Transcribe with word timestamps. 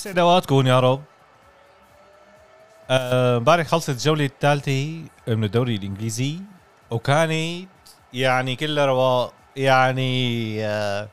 يسعد 0.00 0.18
اوقاتكم 0.18 0.66
يا 0.66 0.80
رب. 0.80 1.02
آه، 2.90 3.36
امبارح 3.36 3.66
خلصت 3.66 3.90
الجولة 3.90 4.24
الثالثة 4.24 5.04
من 5.28 5.44
الدوري 5.44 5.74
الإنجليزي 5.74 6.40
وكانت 6.90 7.68
يعني 8.12 8.56
كلها 8.56 8.86
رواق 8.86 9.32
يعني 9.56 10.56
آه، 10.66 11.08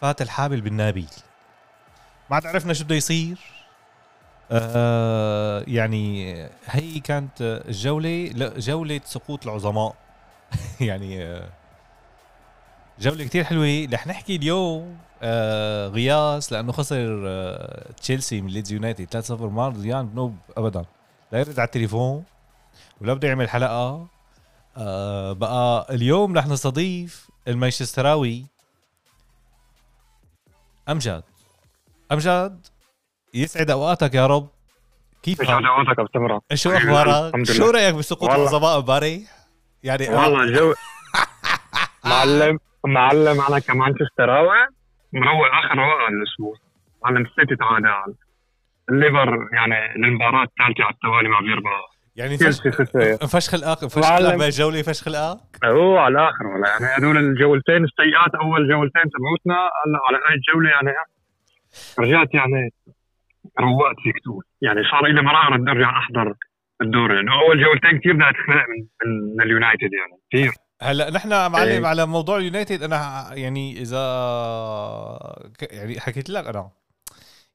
فات 0.00 0.22
الحابل 0.22 0.60
بالنابل 0.60 1.06
ما 2.30 2.36
عاد 2.36 2.46
عرفنا 2.46 2.72
شو 2.72 2.84
بده 2.84 2.94
يصير. 2.94 3.38
آه، 4.50 5.64
يعني 5.68 6.34
هي 6.66 7.00
كانت 7.00 7.32
الجوله 7.40 8.30
لا، 8.34 8.58
جولة 8.58 9.00
سقوط 9.04 9.46
العظماء. 9.46 9.94
يعني 10.80 11.22
آه، 11.24 11.48
جولة 13.00 13.24
كتير 13.24 13.44
حلوة. 13.44 13.88
رح 13.92 14.06
نحكي 14.06 14.36
اليوم 14.36 14.98
آه 15.22 15.88
غياس 15.88 16.52
لأنه 16.52 16.72
خسر 16.72 17.22
آه 17.26 17.92
تشيلسي 17.92 18.40
من 18.40 18.48
ليدز 18.50 18.72
يونايتد 18.72 19.22
3-0 19.24 19.30
ما 19.42 19.68
رضيان 19.68 20.06
بنوب 20.06 20.36
أبدا. 20.56 20.84
لا 21.32 21.38
يرد 21.38 21.58
على 21.58 21.66
التليفون 21.66 22.24
ولا 23.00 23.14
بده 23.14 23.28
يعمل 23.28 23.48
حلقة. 23.48 24.06
آه 24.76 25.32
بقى 25.32 25.86
اليوم 25.90 26.38
رح 26.38 26.46
نستضيف 26.46 27.28
المانشستراوي 27.48 28.46
أمجد 30.88 31.22
أمجد 32.12 32.66
يسعد 33.34 33.70
أوقاتك 33.70 34.14
يا 34.14 34.26
رب. 34.26 34.48
كيف 35.22 35.40
يسعد 35.40 35.64
أوقاتك 35.64 35.98
ابو 35.98 36.08
تمرة 36.08 36.40
شو 36.54 36.70
أخبارك؟ 36.70 37.44
شو. 37.52 37.70
رأيك 37.70 37.94
بسقوط. 37.94 38.30
العظماء 38.30 38.76
امبارح؟ 38.78 39.18
يعني 39.82 40.08
والله 40.08 40.42
الجو 40.42 40.74
معلم. 42.04 42.58
معلم 42.86 43.40
أنا 43.48 43.58
كمانشستراوي 43.58 44.66
مروق 45.12 45.46
آخر 45.64 45.78
روقه 45.78 46.08
الأسبوع 46.08 46.54
معلم 47.04 47.26
السيتي 47.26 47.56
تعادل. 47.56 48.14
الليفر 48.90 49.48
يعني 49.52 49.94
المباراه 49.96 50.42
الثالثة 50.42 50.84
على 50.84 50.94
التوالي 50.94 51.28
ما 51.28 51.40
بيربح 51.40 51.70
يعني 52.16 52.36
تشيلسي 52.36 52.70
فش 52.70 52.76
خسر 52.76 53.26
فش 53.26 53.48
خلقك 53.48 53.90
فش 53.90 53.98
معلم. 53.98 54.26
خلقك 54.26 54.38
بهالجولة 54.38 54.82
فش 54.82 55.02
خلقك؟ 55.02 55.64
هو 55.64 55.98
على 55.98 56.12
الآخر 56.12 56.46
ولا 56.46 56.68
يعني 56.68 56.84
هذول 56.96 57.16
الجولتين 57.16 57.84
السيئات 57.84 58.34
أول 58.34 58.68
جولتين 58.68 59.02
تبعوتنا 59.14 59.54
هلا 59.54 59.98
على 60.08 60.18
هاي 60.26 60.34
الجولة 60.34 60.70
يعني 60.70 60.90
رجعت 62.00 62.34
يعني 62.34 62.70
روقت 63.60 63.96
فيك 64.04 64.14
تقول 64.24 64.44
يعني 64.62 64.80
صار 64.90 65.06
لي 65.06 65.22
مراره 65.22 65.56
بدي 65.56 65.70
ارجع 65.70 65.98
أحضر 65.98 66.34
الدوري 66.82 67.14
لأنه 67.14 67.40
أول 67.40 67.62
جولتين 67.62 67.98
كثير 67.98 68.12
بدها 68.12 68.32
خلق 68.32 68.64
من, 68.70 68.86
من 69.36 69.42
اليونايتد 69.42 69.90
يعني. 70.00 70.16
كثير 70.32 70.52
هلا 70.82 71.10
نحن 71.10 71.28
معلم 71.28 71.84
إيه. 71.84 71.86
على 71.86 72.06
موضوع 72.06 72.36
اليونايتد 72.36 72.82
أنا 72.82 73.28
يعني 73.34 73.82
إذا 73.82 74.02
يعني 75.70 76.00
حكيت 76.00 76.30
لك 76.30 76.46
أنا 76.46 76.70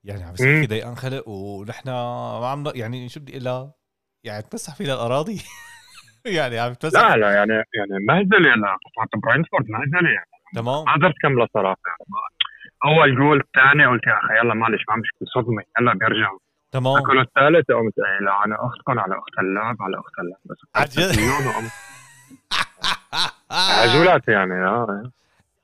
يعني 0.03 0.23
عم 0.23 0.33
بصير. 0.33 0.61
في 0.61 0.67
ضيقان 0.67 0.95
خلق 0.95 1.27
ونحن 1.30 1.89
ما 1.89 2.47
عم 2.47 2.64
يعني 2.75 3.09
شو 3.09 3.19
بدي 3.19 3.49
أقول؟ 3.49 3.72
يعني 4.23 4.44
تمسح 4.44 4.75
فينا 4.75 4.94
الأراضي. 4.94 5.42
يعني 6.25 6.59
عم 6.59 6.73
تمسح 6.73 6.99
لا 6.99 7.17
لا 7.17 7.31
يعني 7.31 7.52
يعني 7.52 8.05
مهزله 8.08 8.55
لا 8.55 8.77
قطعه 8.86 9.21
برينفورد 9.23 9.70
مهزله 9.70 10.09
يعني 10.09 10.30
تمام. 10.55 10.86
ما 10.86 10.93
قدرت 10.93 11.14
كملها 11.21 11.48
صراحة 11.53 11.82
يعني 11.88 12.09
أول 12.86 13.15
جول 13.15 13.39
الثاني 13.39 13.86
قلت 13.86 14.08
يا 14.08 14.17
أخي 14.17 14.33
يلا 14.38 14.53
معلش 14.53 14.82
ما 14.89 14.95
مشكله 14.95 15.27
صدمه 15.36 15.64
هلا 15.77 15.93
بيرجعوا 15.93 16.39
تمام. 16.71 16.98
الجول 16.98 17.20
الثالث 17.20 17.71
قمت 17.71 17.93
قايل 17.99 18.27
على 18.27 18.55
أختكم 18.59 18.99
على 18.99 19.14
أخت 19.17 19.39
اللعب 19.39 19.76
على 19.82 19.99
أخت 19.99 20.20
اللعب. 20.20 20.39
بس 20.45 20.58
عن 20.76 20.86
جد؟ 20.86 21.71
عجولات 23.52 24.28
يعني 24.28 24.54
آه. 24.54 25.12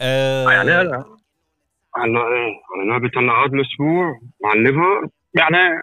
آه، 0.02 0.52
يعني 0.52 0.72
هلا 0.72 0.82
هلا 1.98 2.26
إيه 2.34 2.54
على 2.76 2.90
لعبه 2.90 3.12
هلا 3.18 3.32
هذا 3.46 3.54
الأسبوع 3.54 4.20
مع 4.44 4.54
الليفر 4.54 5.10
يعني 5.34 5.82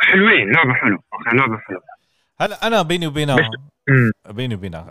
حلوين 0.00 0.52
لعبة 0.52 0.74
حلوة 0.74 1.02
أخي 1.12 1.36
لعبة 1.36 1.58
حلوة. 1.58 1.82
هلا 2.40 2.66
أنا 2.66 2.82
بيني 2.82 3.06
وبينك. 3.06 3.50
بيني 4.30 4.54
وبينك 4.54 4.84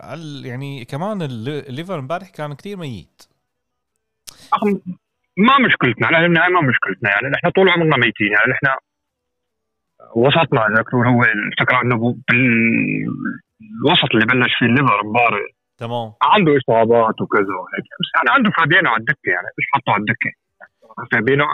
يعني 0.46 0.84
كمان 0.84 1.22
ال- 1.22 1.68
الليفر 1.68 1.98
امبارح 1.98 2.28
كان 2.30 2.54
كتير 2.54 2.76
ميت؟ 2.76 3.22
ما 5.36 5.58
مشكلتنا 5.66 6.06
على 6.06 6.26
النهايه 6.26 6.50
ما 6.52 6.60
مشكلتنا 6.60 7.10
يعني 7.10 7.34
إحنا 7.36 7.50
طول 7.50 7.68
عمرنا 7.68 7.96
ميتين 7.96 8.26
يعني 8.32 8.52
إحنا 8.52 8.76
وسطنا. 10.14 10.60
هو 11.06 11.22
الفكرة 11.24 11.80
إنه 11.82 11.96
بو- 11.96 12.16
بالوسط 13.82 14.10
اللي 14.14 14.26
بلش 14.26 14.54
فيه 14.58 14.66
الليفر 14.66 15.00
امبارح 15.00 15.40
تمام. 15.78 16.12
عنده 16.22 16.52
إصابات 16.58 17.20
وكذا 17.20 17.54
وهيك. 17.60 17.86
بس 18.00 18.08
يعني 18.16 18.28
عنده 18.30 18.50
فابينو 18.50 18.90
على 18.90 19.00
الدكة 19.00 19.28
يعني 19.34 19.46
مش 19.58 19.64
حاطه 19.74 19.92
على 19.92 20.00
الدكة. 20.00 20.30
فابينو 21.12 21.44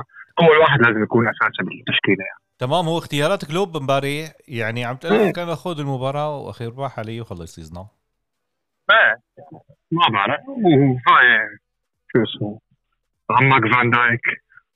أول 0.41 0.57
واحد 0.57 0.81
لازم 0.81 1.03
يكون 1.03 1.29
أساسا 1.29 1.63
بالتشكيلة 1.65 2.25
يعني. 2.29 2.41
تمام. 2.59 2.89
هو 2.89 2.99
اختيارات 2.99 3.45
كلوب 3.45 3.77
امبارح 3.77 4.33
يعني 4.49 4.85
عم 4.85 4.97
تقول 4.97 5.19
إيه. 5.19 5.33
كان 5.33 5.49
اخذ 5.49 5.81
المباراة 5.81 6.37
وأخير 6.37 6.79
راح 6.79 6.99
عليه 6.99 7.21
وخلص 7.21 7.55
season 7.55 7.82
نا 7.82 7.87
إيه. 8.91 9.23
ما 9.91 10.09
بعرف. 10.13 10.41
وهاي 10.49 11.59
شو 12.13 12.23
اسمه؟ 12.23 12.61
عمك 13.31 13.75
فان 13.75 13.91
دايك 13.91 14.21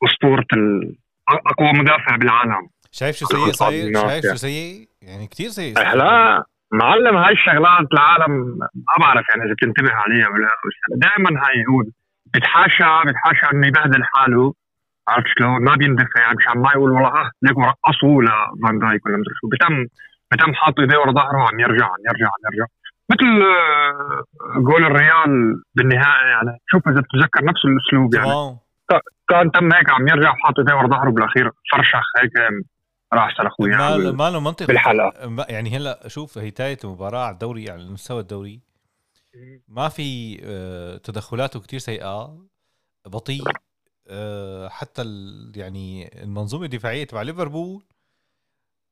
اسطوره 0.05 0.47
ال... 0.53 0.97
أقوى 1.29 1.73
مدافع 1.73 2.17
بالعالم. 2.17 2.69
شايف 2.93 3.17
شو 3.17 3.27
سيء؟ 3.27 3.53
صاير 3.53 3.95
شايف 3.95 4.23
شو 4.23 4.27
يعني. 4.27 4.39
سيء؟ 4.39 4.89
يعني 5.03 5.27
كتير 5.27 5.49
سيء. 5.49 5.79
لا. 5.79 6.45
معلم 6.73 7.17
هاي 7.17 7.33
الشغلات 7.33 7.87
العالم 7.93 8.33
ما 8.59 8.97
بعرف 9.01 9.25
يعني 9.31 9.43
إذا 9.45 9.55
بتنتبه 9.55 9.93
عليها 9.93 10.29
ولا 10.29 10.49
دائما 10.97 11.31
هاي 11.47 11.65
هو 11.71 11.83
بتحاشى 12.35 12.85
بتحاشى 13.07 13.47
إنه 13.53 13.67
يبهدل 13.67 14.05
حاله. 14.05 14.55
عرفت 15.09 15.27
شلون؟ 15.39 15.65
ما 15.65 15.75
بيندفع 15.77 16.21
يعني 16.21 16.37
مشان 16.37 16.63
ما 16.63 16.71
يقول 16.75 16.91
والله 16.91 17.09
آه 17.09 17.31
ليكوا 17.43 17.63
رقصوا 17.65 18.23
لفان 18.23 18.79
دايك 18.79 19.07
ولا 19.07 19.17
مدري 19.17 19.35
شو. 19.41 19.49
بتم 19.49 19.87
بتم 20.33 20.55
حاط 20.55 20.81
إيديه 20.81 20.99
ورا 20.99 21.13
ظهره 21.13 21.39
عم 21.49 21.61
يرجع 21.61 21.85
عم 21.85 22.03
يرجع 22.09 22.27
عم 22.27 22.43
يرجع. 22.53 22.67
مثل 23.11 23.43
آه، 23.43 24.25
جول 24.57 24.85
الريال 24.85 25.63
بالنهائي 25.75 26.29
يعني. 26.31 26.59
شوف 26.67 26.89
إذا 26.89 27.01
بتتذكر 27.01 27.45
نفس 27.45 27.65
الأسلوب 27.65 28.15
يعني. 28.15 28.59
كان 29.29 29.51
تم 29.51 29.73
هيك 29.73 29.91
عم 29.91 30.09
يرجع 30.09 30.35
حاط 30.35 30.59
إيديه 30.59 30.75
ورا 30.75 30.87
ظهره 30.87 31.11
بالأخير 31.11 31.51
فرشخ 31.73 32.05
هيك. 32.21 32.33
راح 33.13 33.37
سلخ 33.37 33.61
ما 33.61 33.67
وياه 33.97 34.13
ما 34.13 34.31
له 34.31 34.41
منطق. 34.41 34.67
بالحلقة. 34.67 35.27
ما- 35.29 35.47
يعني 35.49 35.77
هلا 35.77 36.09
شوف 36.09 36.39
هي 36.39 36.51
تاية 36.51 36.79
المباراة 36.85 37.25
على 37.25 37.33
الدوري 37.35 37.71
على 37.71 37.83
المستوى 37.83 38.21
الدوري. 38.21 38.61
ما 39.69 39.89
في 39.89 40.41
آه، 40.45 40.97
تدخلاته 40.97 41.61
كتير 41.61 41.79
سيئة 41.79 42.39
بطيء 43.07 43.43
آه، 44.09 44.69
حتى 44.69 45.03
ال- 45.03 45.53
يعني 45.57 46.23
المنظومة 46.23 46.65
الدفاعية 46.65 47.05
تبع 47.05 47.23
ليفربول 47.23 47.85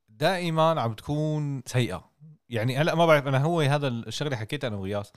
دائما 0.09 0.80
عم 0.80 0.92
تكون 0.94 1.62
سيئة. 1.66 2.10
يعني 2.48 2.76
هلا 2.76 2.94
ما 2.94 3.06
بعرف 3.06 3.26
أنا 3.26 3.38
هو 3.38 3.60
هذا 3.60 3.88
الشغلة 3.88 4.36
حكيتها 4.36 4.69
أنا 4.69 4.76
وغياس 4.76 5.12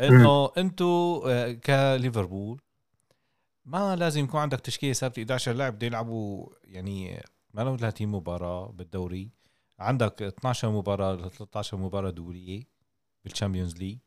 إنه 0.00 0.50
أنتو 0.58 1.22
آه، 1.26 1.52
كليفربول 1.52 2.60
ما 3.64 3.96
لازم 3.96 4.24
يكون 4.24 4.40
عندك 4.40 4.60
تشكيلة 4.60 4.92
ثابتة. 4.92 5.20
11 5.22 5.52
لاعب 5.52 5.74
بده 5.74 5.86
يلعبوا 5.86 6.46
يعني 6.64 7.22
ما 7.54 7.62
لهم 7.62 7.76
30 7.76 8.08
مباراة 8.08 8.66
بالدوري. 8.72 9.30
عندك 9.78 10.22
12 10.22 10.70
مباراة 10.70 11.12
ل 11.14 11.30
13 11.30 11.76
مباراة 11.76 12.10
دوليه 12.10 12.62
بال 13.24 13.34
Champions 13.34 13.78
League 13.78 13.98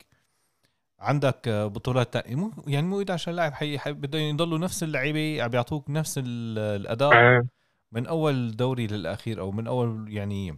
عندك 0.99 1.47
آه، 1.47 1.67
بطولات 1.67 2.13
تانية 2.13 2.35
مو 2.35 2.51
يعني 2.67 2.87
مو 2.87 2.99
11 3.01 3.31
لاعب 3.31 3.53
حي 3.53 3.77
بدهم 3.87 4.21
يضلوا 4.21 4.57
نفس 4.57 4.83
اللعيبة 4.83 5.43
عم 5.43 5.49
بيعطوك 5.49 5.89
نفس 5.89 6.17
ال- 6.17 6.57
الأداء. 6.59 7.13
آه. 7.13 7.47
من 7.91 8.07
أول 8.07 8.55
دوري 8.55 8.87
للأخير 8.87 9.39
أو 9.39 9.51
من 9.51 9.67
أول 9.67 10.05
يعني 10.13 10.57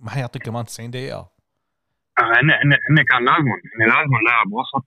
ما 0.00 0.10
حيعطيك 0.10 0.42
كمان 0.42 0.64
90 0.64 0.90
دقيقة. 0.90 1.30
هن 2.18 2.50
هن 2.50 2.72
هن 2.90 3.02
كان 3.08 3.24
لازم 3.24 3.48
هن 3.48 3.86
لازم 3.88 4.10
لاعب 4.26 4.52
وسط 4.52 4.86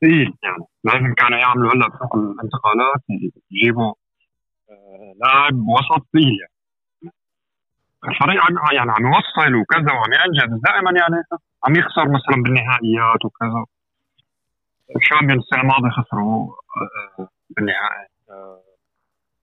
ثقيل 0.00 0.34
يعني. 0.42 0.64
لازم 0.84 1.14
كانوا 1.14 1.38
يعملوا 1.38 1.72
هلأ 1.74 1.88
بسوق 1.88 2.16
الانتقالات 2.16 3.02
يجيبوا 3.50 3.88
آه، 3.90 3.94
لاعب 5.20 5.54
وسط 5.54 6.06
ثقيل 6.12 6.38
يعني 6.40 6.58
الفريق 8.04 8.44
عم 8.44 8.74
يعني 8.74 8.90
عم 8.90 9.06
يوصل 9.06 9.54
وكذا 9.54 9.92
وعم 9.92 10.12
ينجز 10.12 10.60
دائما 10.64 10.90
يعني 11.00 11.22
عم 11.64 11.76
يخسر 11.76 12.04
مثلا 12.08 12.42
بالنهائيات 12.42 13.24
وكذا. 13.24 13.64
الشامبيونز 14.96 15.42
السنة 15.42 15.60
الماضية 15.60 15.90
خسروا 15.90 16.52
آه، 17.18 17.28
بالنهائي. 17.50 18.06
آه، 18.30 18.60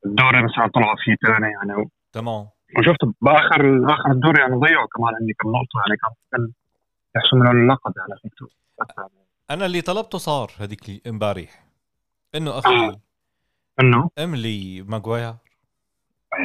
الدوري 0.05 0.43
مثلا 0.43 0.67
طلعوا 0.67 0.95
فيه 0.97 1.15
ثاني 1.27 1.51
يعني. 1.51 1.89
تمام. 2.13 2.47
وشفت 2.77 3.03
باخر 3.21 3.93
اخر 3.93 4.11
الدوري 4.11 4.41
يعني 4.41 4.55
ضيعوا 4.55 4.87
كمان 4.95 5.15
عندي 5.21 5.33
كم 5.33 5.49
نقطة 5.49 5.77
يعني 5.87 5.97
كان 6.31 6.51
يحسموا 7.15 7.43
لهم 7.45 7.63
اللقب 7.63 7.93
يعني. 7.97 9.09
أنا 9.51 9.65
اللي 9.65 9.81
طلبته 9.81 10.17
صار 10.17 10.51
هذيك 10.59 11.07
امبارح. 11.07 11.65
إنه 12.35 12.59
أخي 12.59 12.75
آه. 12.75 13.01
انه 13.81 14.09
املي 14.19 14.81
ماجواير 14.81 15.33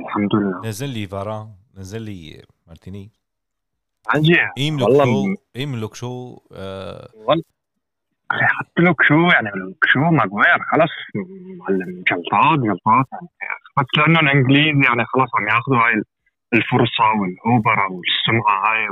الحمد 0.07 0.35
لله. 0.35 0.69
نزل 0.69 0.89
لي 0.89 1.07
فاران 1.07 1.49
نزل 1.77 2.03
لي 2.03 2.43
مارتيني. 2.67 3.11
عن 4.09 4.23
يملك 4.59 4.83
والله 4.83 5.05
شو؟ 5.05 5.27
م- 5.27 5.37
يملك 5.57 5.95
شو؟ 5.95 6.39
آه 6.53 7.09
والله. 7.15 7.45
حط 8.33 8.79
لك 8.79 9.03
شو؟ 9.03 9.15
يعني 9.15 9.49
لك 9.49 9.85
شو؟ 9.87 10.01
ماجواير 10.01 10.59
خلص 10.73 10.91
معلم 11.59 12.03
جلطات 12.11 12.59
جلطات. 12.59 13.07
يعني. 13.13 13.61
بس 13.79 13.87
لأنه 13.99 14.21
الإنجليز 14.21 14.87
يعني 14.87 15.05
خلاص 15.05 15.29
عم 15.35 15.49
ياخذوا 15.49 15.77
هاي 15.79 16.03
الفرصة 16.55 17.05
والأوبرا 17.21 17.87
والسمعة 17.91 18.73
هاي. 18.73 18.89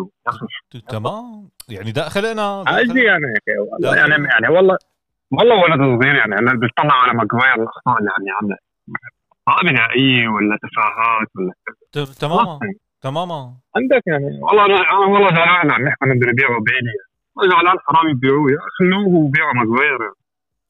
تمام. 0.88 1.48
يعني 1.68 1.92
ده 1.92 2.08
خلقنا 2.08 2.64
عادي 2.66 3.00
يعني. 3.00 3.24
يعني 3.96 4.28
يعني 4.32 4.48
والله 4.48 4.76
والله 5.30 5.54
ولد 5.62 6.00
صغير 6.00 6.14
يعني 6.14 6.38
أنا 6.38 6.52
بيطلع 6.54 6.94
على 6.94 7.12
ماجواير 7.12 7.54
الأخطاء 7.54 7.98
اللي 7.98 8.10
عم 8.18 8.26
يعملها 8.26 8.58
سواء 9.46 9.62
بنائيه 9.62 10.28
ولا 10.28 10.58
تفاهات 10.62 11.28
ولا 11.36 12.04
تماما 12.20 12.58
تماما. 13.00 13.54
عندك 13.76 14.02
يعني 14.06 14.38
والله 14.42 14.64
أنا 14.66 15.06
والله 15.06 15.28
زعلان 15.34 15.70
عم 15.70 15.82
نحكي 15.82 16.04
انه 16.04 16.14
بيبيعوا 16.14 16.60
بيلي 16.60 17.50
زعلان 17.50 17.78
حرام 17.86 18.10
يبيعوه 18.10 18.50
يا 18.50 18.58
خلوه 18.78 19.08
وبيعوا 19.08 19.54
ماجواير 19.54 19.98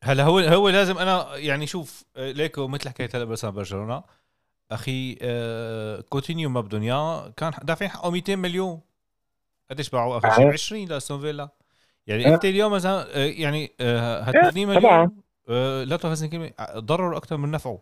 هلا 0.02 0.24
هو 0.24 0.38
هو 0.38 0.68
لازم 0.68 0.98
أنا 0.98 1.36
يعني 1.36 1.66
شوف 1.66 2.04
ليكو 2.16 2.68
مثل 2.68 2.88
حكيت 2.88 3.16
هلا 3.16 3.24
بس 3.24 3.44
برشلونة. 3.44 4.02
أخي 4.70 5.18
آه 5.22 6.00
كوتينيو 6.00 6.48
ما 6.48 6.60
بدهم 6.60 6.82
اياه 6.82 7.32
كان 7.36 7.52
دافعين 7.62 7.90
حقه 7.90 8.10
200 8.10 8.36
مليون. 8.36 8.80
قديش 9.70 9.90
باعوا 9.90 10.18
اخر 10.18 10.30
شيء 10.30 10.52
20 10.52 10.88
لاستون 10.88 11.20
فيلا. 11.20 11.48
يعني 12.08 12.26
أه. 12.26 12.34
انت 12.34 12.44
اليوم 12.44 12.72
مثلا 12.72 13.06
آه، 13.16 13.32
يعني 13.38 13.70
آه 13.80 14.30
مليون 14.56 15.10
آه 15.48 15.84
لا 15.84 15.96
تفهم 15.96 16.30
كلمة 16.30 16.50
ضرر 16.78 17.16
أكثر 17.16 17.36
من 17.36 17.50
نفعه. 17.50 17.78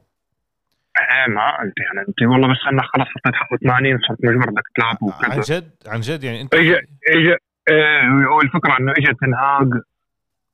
إيه 1.01 1.35
ما 1.35 1.63
أنت 1.63 1.75
يعني 1.79 2.09
أنت 2.09 2.23
والله 2.23 2.49
بس 2.49 2.59
انك 2.73 2.85
خلص 2.85 3.09
حطيت 3.09 3.35
حقه 3.35 3.57
80 3.57 3.99
صرت 4.09 4.25
مجبر 4.25 4.51
بدك 4.51 4.63
تلعب 4.77 5.03
وكذا. 5.03 5.33
عن 5.33 5.41
جد 5.41 5.71
عن 5.87 6.01
جد 6.01 6.25
يعني 6.25 6.43
أنت 6.43 6.55
اجى 6.55 6.77
اجى 7.09 7.37
إيه 7.71 8.41
الفكرة 8.43 8.79
إنه 8.81 8.93
اجى 8.93 9.15
تنهاج 9.21 9.83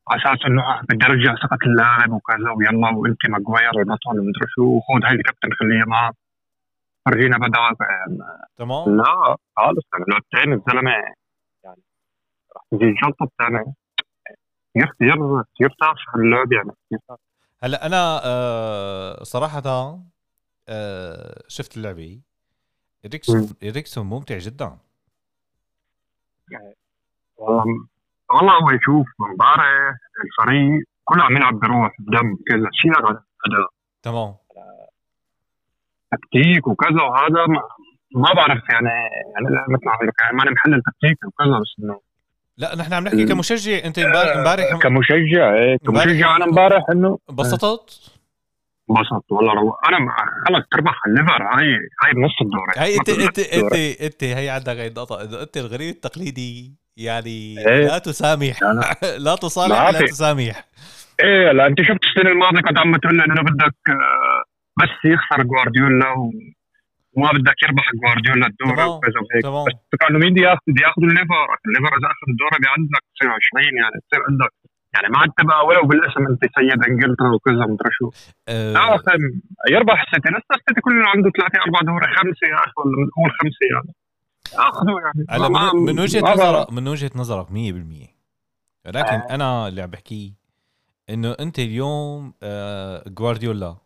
على 0.08 0.22
أساس 0.22 0.46
إنه 0.46 0.62
بدي 0.88 1.06
أرجع 1.06 1.34
ثقة 1.34 1.58
اللاعب 1.66 2.12
وكذا 2.12 2.50
ويلا 2.56 2.88
وانت 2.88 3.26
ماجواير 3.28 3.78
البطل 3.78 4.20
ومدري 4.20 4.46
شو. 4.54 4.62
وخذ 4.62 5.04
هاي 5.04 5.14
الكابتن 5.14 5.48
خليه 5.60 5.84
معك 5.86 6.14
فرجينا 7.06 7.38
بدعك 7.38 7.76
تمام. 8.58 8.96
لا 8.96 9.36
خالص 9.56 9.84
الثاني 10.18 10.54
الزلمة. 10.54 10.90
يعني 10.90 11.21
رح 12.56 12.62
تجي 12.70 12.84
الجلطه 12.84 13.24
الثانية 13.24 13.74
كثير 14.74 14.86
كثير 14.94 15.42
كثير 15.54 15.76
تافه 15.80 16.20
اللعب 16.20 16.52
يعني. 16.52 16.70
كثير 16.86 16.98
هلا 17.62 17.86
أنا 17.86 18.20
آه 18.24 19.22
صراحة 19.22 19.62
آه 20.68 21.42
شفت 21.48 21.76
اللعبة. 21.76 22.20
اريكسون 23.06 23.48
اريكسون 23.62 24.06
ممتع 24.06 24.38
جدا. 24.38 24.78
والله 27.36 27.64
والله 28.30 28.52
هو 28.52 28.70
يشوف 28.70 29.06
امبارح 29.20 29.64
الفريق 30.24 30.84
كله 31.04 31.22
عم 31.24 31.36
يلعب 31.36 31.54
بروح 31.54 31.96
بدم 31.98 32.36
كذا 32.46 32.68
شيء 32.72 32.92
اداء 32.98 33.22
تمام. 34.02 34.34
تكتيك 36.12 36.66
وكذا 36.66 37.02
وهذا 37.02 37.46
ما, 37.46 37.62
ما 38.14 38.34
بعرف 38.34 38.62
يعني 38.72 38.88
يعني 38.88 39.46
مثل 39.68 39.84
ما 39.86 39.92
يعني 40.20 40.36
ماني 40.36 40.50
محلل 40.50 40.82
تكتيك 40.82 41.18
وكذا 41.26 41.58
بس 41.58 41.74
إنه 41.78 42.00
لا 42.56 42.76
نحن 42.76 42.92
عم 42.92 43.04
نحكي 43.04 43.24
كمشجع. 43.24 43.84
أنت 43.84 43.98
امبارح 43.98 44.78
كمشجع 44.82 45.54
إيه 45.54 45.76
كمشجع. 45.86 46.36
أنا 46.36 46.44
امبارح 46.44 46.82
إنه 46.90 47.18
انبسطت؟ 47.30 48.12
انبسطت 48.90 49.32
والله 49.32 49.52
رو... 49.54 49.74
أنا 49.88 49.98
خلص 50.48 50.66
تربح 50.70 50.94
الليفر. 51.06 51.42
هاي 51.42 51.66
هاي 52.04 52.12
بنص 52.14 52.32
الدوري. 52.42 52.72
هاي 52.76 52.96
انت 52.96 53.08
انت 53.08 53.38
انت 53.38 54.00
أنت 54.00 54.24
هي 54.24 54.48
عندك 54.50 54.76
هي 54.76 54.86
النقطة. 54.86 55.42
أنت 55.42 55.56
الغريب 55.56 55.94
التقليدي 55.94 56.74
يعني 56.96 57.58
إيه؟ 57.58 57.86
لا 57.86 57.98
تسامح. 57.98 58.62
لا 59.18 59.34
تصالح 59.34 59.88
لا 59.90 60.06
تسامح. 60.06 60.64
إيه 61.20 61.52
لا 61.52 61.66
أنت 61.66 61.82
شفت 61.82 62.04
السنة 62.04 62.30
الماضية 62.32 62.60
كنت 62.60 62.78
عم 62.78 62.96
تقول 62.96 63.20
إنه 63.20 63.42
بدك 63.42 63.74
آه، 63.88 64.42
بس 64.82 65.04
يخسر 65.04 65.42
جوارديولا 65.42 66.30
وما 67.16 67.30
بدك 67.36 67.58
يربح 67.64 67.86
جوارديولا 68.02 68.46
الدوري 68.46 68.84
وكذا 68.90 69.18
وهيك. 69.24 69.46
بس 69.68 69.98
كانوا 70.00 70.20
مين 70.20 70.32
بده 70.34 70.42
ياخذ 70.48 70.60
بده 70.68 70.82
ياخذوا 70.86 71.08
الليفر؟ 71.08 71.48
الليفر 71.66 71.92
إذا 71.98 72.08
أخذ 72.14 72.26
الدوري 72.34 72.56
عندك 72.76 73.02
تصير 73.14 73.28
20 73.30 73.76
يعني 73.82 73.96
تصير 74.06 74.20
عندك 74.28 74.52
يعني 74.94 75.08
ما 75.14 75.24
انت 75.24 75.38
بقى 75.48 75.66
ولو 75.66 75.82
بالاسم 75.88 76.22
أنت 76.32 76.42
سيد 76.56 76.80
إنجلترا 76.90 77.30
وكذا 77.34 77.64
مدري 77.72 77.90
شو. 77.98 78.06
أه 78.48 78.72
لا 78.72 78.98
يربح 79.74 79.98
السيتي. 80.06 80.28
لسه 80.28 80.52
السيتي 80.58 80.80
كله 80.86 81.08
عنده 81.14 81.30
ثلاثة 81.36 81.58
أربع 81.66 81.80
دوري. 81.90 82.06
خمسة 82.16 82.44
يا 82.52 82.56
أخي 82.66 82.72
ولا 82.80 83.06
نقول 83.08 83.30
خمسة 83.40 83.64
يعني. 83.74 83.90
أخذوا 84.68 85.00
يعني. 85.00 85.22
من, 85.74 85.84
من 85.94 86.00
وجهة 86.00 86.20
نظرك 86.32 86.72
من 86.72 86.88
وجهة 86.88 87.10
نظرك 87.16 87.46
100% 87.46 87.50
ولكن 88.86 89.16
آه. 89.16 89.26
أنا 89.34 89.68
اللي 89.68 89.82
عم 89.82 89.90
بحكيه 89.90 90.32
إنه 91.10 91.36
أنت 91.40 91.58
اليوم 91.58 92.34
آه 92.42 93.04
جوارديولا 93.08 93.76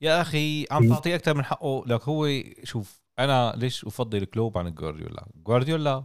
يا 0.00 0.20
أخي 0.20 0.66
عم 0.70 0.88
تعطيه 0.88 1.14
أكثر 1.14 1.34
من 1.36 1.44
حقه. 1.44 1.84
لك 1.86 2.02
هو 2.02 2.28
شوف 2.64 3.00
أنا 3.18 3.52
ليش 3.56 3.84
أفضل 3.84 4.24
كلوب 4.24 4.58
عن 4.58 4.74
جوارديولا؟ 4.74 5.26
جوارديولا 5.46 6.04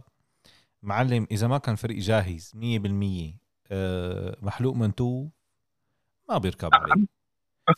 معلم 0.82 1.26
إذا 1.30 1.46
ما 1.46 1.58
كان 1.58 1.74
فريق 1.74 1.98
جاهز 1.98 2.52
100% 2.56 3.38
آه 3.72 4.36
محلوق 4.42 4.74
منتوب 4.76 5.30
ما 6.28 6.38
بيركب 6.38 6.70
عليه. 6.74 7.06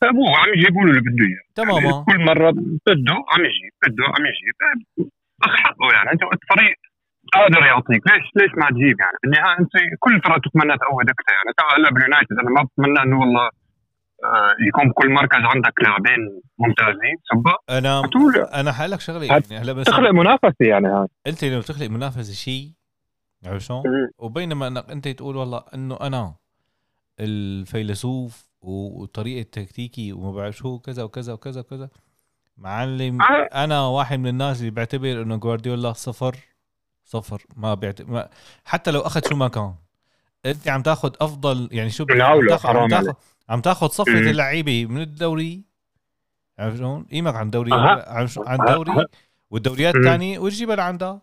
هو 0.04 0.34
عم 0.36 0.48
يجيبوا 0.54 0.82
له 0.82 0.90
اللي 0.90 1.00
بده 1.00 1.24
إياه. 1.26 1.44
تماما 1.54 1.80
يعني 1.80 2.04
كل 2.04 2.24
مرة 2.24 2.50
بده 2.50 3.14
عم 3.28 3.40
يجيب 3.44 3.72
بده 3.86 4.04
عم 4.04 4.22
يجيب. 4.26 5.10
أخ 5.42 5.56
حقه 5.56 5.92
يعني. 5.92 6.10
أنت 6.12 6.22
الفريق 6.22 6.76
قادر 7.34 7.66
يعطيك. 7.66 8.02
ليش 8.06 8.26
ليش 8.36 8.52
ما 8.60 8.68
تجيب 8.70 9.00
يعني؟ 9.00 9.16
بالنهاية 9.22 9.58
أنت 9.60 9.72
كل 9.98 10.20
فرقة 10.24 10.40
تتمنى 10.44 10.78
تقوي 10.78 11.04
دكتها 11.04 11.32
يعني. 11.36 11.50
تعال 11.58 11.80
هلا 11.80 11.90
باليونايتد 11.90 12.32
أنا 12.42 12.50
ما 12.50 12.62
بتمنى 12.62 13.02
إنه 13.02 13.20
والله 13.20 13.50
يكون 14.68 14.88
بكل 14.88 15.10
مركز 15.10 15.38
عندك 15.38 15.72
لاعبين 15.82 16.42
ممتازين 16.58 17.16
سبا؟ 17.32 17.56
أنا 17.70 18.02
أنا 18.60 18.72
حقول 18.72 18.90
لك 18.90 19.00
شغله 19.00 19.24
يعني 19.24 19.58
هلا 19.58 19.72
بس 19.72 19.86
تخلق 19.86 20.10
منافسة 20.10 20.54
يعني 20.60 20.88
هاي. 20.88 21.06
انت 21.26 21.44
لو 21.44 21.60
تخلق 21.60 21.86
منافسة 21.86 22.32
شيء 22.32 22.70
عرفت 23.46 23.66
شلون؟ 23.66 23.82
وبينما 24.18 24.66
إنك 24.66 24.90
أنت 24.90 25.08
تقول 25.08 25.36
والله 25.36 25.64
إنه 25.74 25.98
أنا 26.00 26.34
الفيلسوف 27.20 28.48
وطريقة 28.60 29.48
تكتيكي 29.52 30.12
وما 30.12 30.32
بعرف 30.32 30.56
شو 30.56 30.78
كذا 30.78 31.02
وكذا 31.02 31.32
وكذا 31.32 31.60
وكذا 31.60 31.88
معلم 32.56 33.22
آه. 33.22 33.64
أنا 33.64 33.86
واحد 33.86 34.18
من 34.18 34.26
الناس 34.26 34.60
اللي 34.60 34.70
بعتبر 34.70 35.22
إنه 35.22 35.36
جوارديولا 35.36 35.92
صفر 35.92 36.36
صفر 37.04 37.42
ما 37.56 37.74
بيعتبر 37.74 38.10
ما 38.10 38.28
حتى 38.64 38.90
لو 38.90 39.00
أخذ 39.00 39.28
شو 39.28 39.36
ما 39.36 39.48
كان. 39.48 39.74
أنت 40.46 40.68
عم 40.68 40.82
تاخذ 40.82 41.12
أفضل 41.20 41.68
يعني 41.72 41.90
شو 41.90 42.06
عم 42.10 42.48
تاخذ 42.48 43.12
عم 43.48 43.60
تاخذ 43.60 43.88
صفة 43.88 44.12
اللعيبة 44.12 44.86
من 44.86 45.00
الدوري 45.00 45.64
عرفت 46.58 46.76
شلون؟ 46.76 47.04
قيمك 47.04 47.34
عن 47.34 47.50
دوري 47.50 47.70
عن 47.72 48.58
دوري 48.68 49.06
والدوريات 49.50 49.96
الثانية 49.96 50.38
وتجيبها 50.38 50.76
لعندك. 50.76 51.22